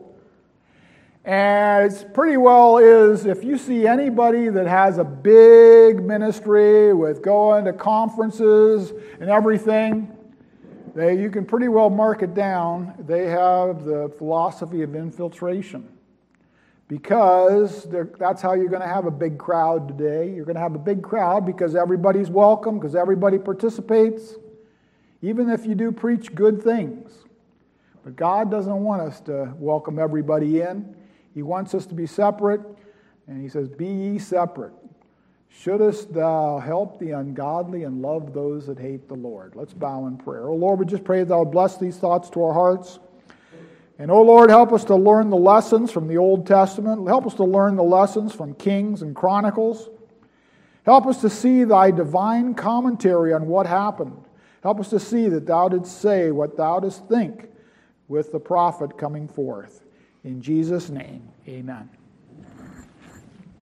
And 1.25 1.91
it's 1.91 2.05
pretty 2.13 2.37
well 2.37 2.77
is 2.77 3.25
if 3.25 3.43
you 3.43 3.57
see 3.57 3.85
anybody 3.85 4.47
that 4.47 4.67
has 4.67 4.97
a 4.99 5.03
big 5.03 6.01
ministry 6.01 6.93
with 6.93 7.21
going 7.21 7.65
to 7.65 7.73
conferences 7.73 8.93
and 9.19 9.29
everything, 9.29 10.09
they, 10.95 11.19
you 11.19 11.29
can 11.29 11.43
pretty 11.43 11.67
well 11.67 11.89
mark 11.89 12.23
it 12.23 12.33
down. 12.33 12.93
They 13.05 13.25
have 13.25 13.83
the 13.83 14.07
philosophy 14.17 14.81
of 14.83 14.95
infiltration 14.95 15.96
because 16.87 17.85
that's 18.17 18.41
how 18.41 18.53
you're 18.53 18.69
going 18.69 18.81
to 18.81 18.87
have 18.87 19.05
a 19.05 19.11
big 19.11 19.37
crowd 19.37 19.87
today. 19.87 20.33
You're 20.33 20.45
going 20.45 20.55
to 20.55 20.61
have 20.61 20.75
a 20.75 20.79
big 20.79 21.03
crowd 21.03 21.45
because 21.45 21.75
everybody's 21.75 22.29
welcome, 22.29 22.79
because 22.79 22.95
everybody 22.95 23.37
participates, 23.37 24.35
even 25.21 25.49
if 25.49 25.65
you 25.65 25.75
do 25.75 25.91
preach 25.91 26.33
good 26.33 26.63
things. 26.63 27.11
But 28.05 28.15
God 28.15 28.49
doesn't 28.49 28.83
want 28.83 29.01
us 29.01 29.19
to 29.21 29.53
welcome 29.57 29.99
everybody 29.99 30.61
in. 30.61 30.95
He 31.33 31.43
wants 31.43 31.73
us 31.75 31.85
to 31.87 31.93
be 31.93 32.07
separate, 32.07 32.61
and 33.27 33.41
He 33.41 33.49
says, 33.49 33.67
Be 33.67 33.87
ye 33.87 34.19
separate. 34.19 34.73
Shouldest 35.49 36.13
thou 36.13 36.59
help 36.59 36.99
the 36.99 37.11
ungodly 37.11 37.83
and 37.83 38.01
love 38.01 38.33
those 38.33 38.67
that 38.67 38.79
hate 38.79 39.07
the 39.07 39.15
Lord? 39.15 39.55
Let's 39.55 39.73
bow 39.73 40.07
in 40.07 40.17
prayer. 40.17 40.47
Oh 40.47 40.55
Lord, 40.55 40.79
we 40.79 40.85
just 40.85 41.03
pray 41.03 41.19
that 41.19 41.29
thou 41.29 41.43
bless 41.43 41.77
these 41.77 41.97
thoughts 41.97 42.29
to 42.31 42.43
our 42.43 42.53
hearts. 42.53 42.99
And 43.99 44.11
oh 44.11 44.21
Lord, 44.21 44.49
help 44.49 44.71
us 44.73 44.83
to 44.85 44.95
learn 44.95 45.29
the 45.29 45.37
lessons 45.37 45.91
from 45.91 46.07
the 46.07 46.17
Old 46.17 46.45
Testament. 46.45 47.07
Help 47.07 47.25
us 47.25 47.33
to 47.35 47.43
learn 47.43 47.75
the 47.75 47.83
lessons 47.83 48.33
from 48.33 48.53
Kings 48.53 49.01
and 49.01 49.15
Chronicles. 49.15 49.89
Help 50.85 51.07
us 51.07 51.19
to 51.21 51.29
see 51.29 51.63
thy 51.63 51.91
divine 51.91 52.53
commentary 52.53 53.33
on 53.33 53.47
what 53.47 53.65
happened. 53.65 54.23
Help 54.61 54.79
us 54.79 54.89
to 54.89 54.99
see 54.99 55.27
that 55.29 55.45
thou 55.45 55.67
didst 55.67 56.01
say 56.01 56.31
what 56.31 56.55
thou 56.55 56.79
didst 56.79 57.07
think 57.07 57.49
with 58.07 58.31
the 58.31 58.39
prophet 58.39 58.97
coming 58.97 59.27
forth. 59.27 59.83
In 60.23 60.41
Jesus' 60.41 60.89
name, 60.89 61.27
amen. 61.47 61.89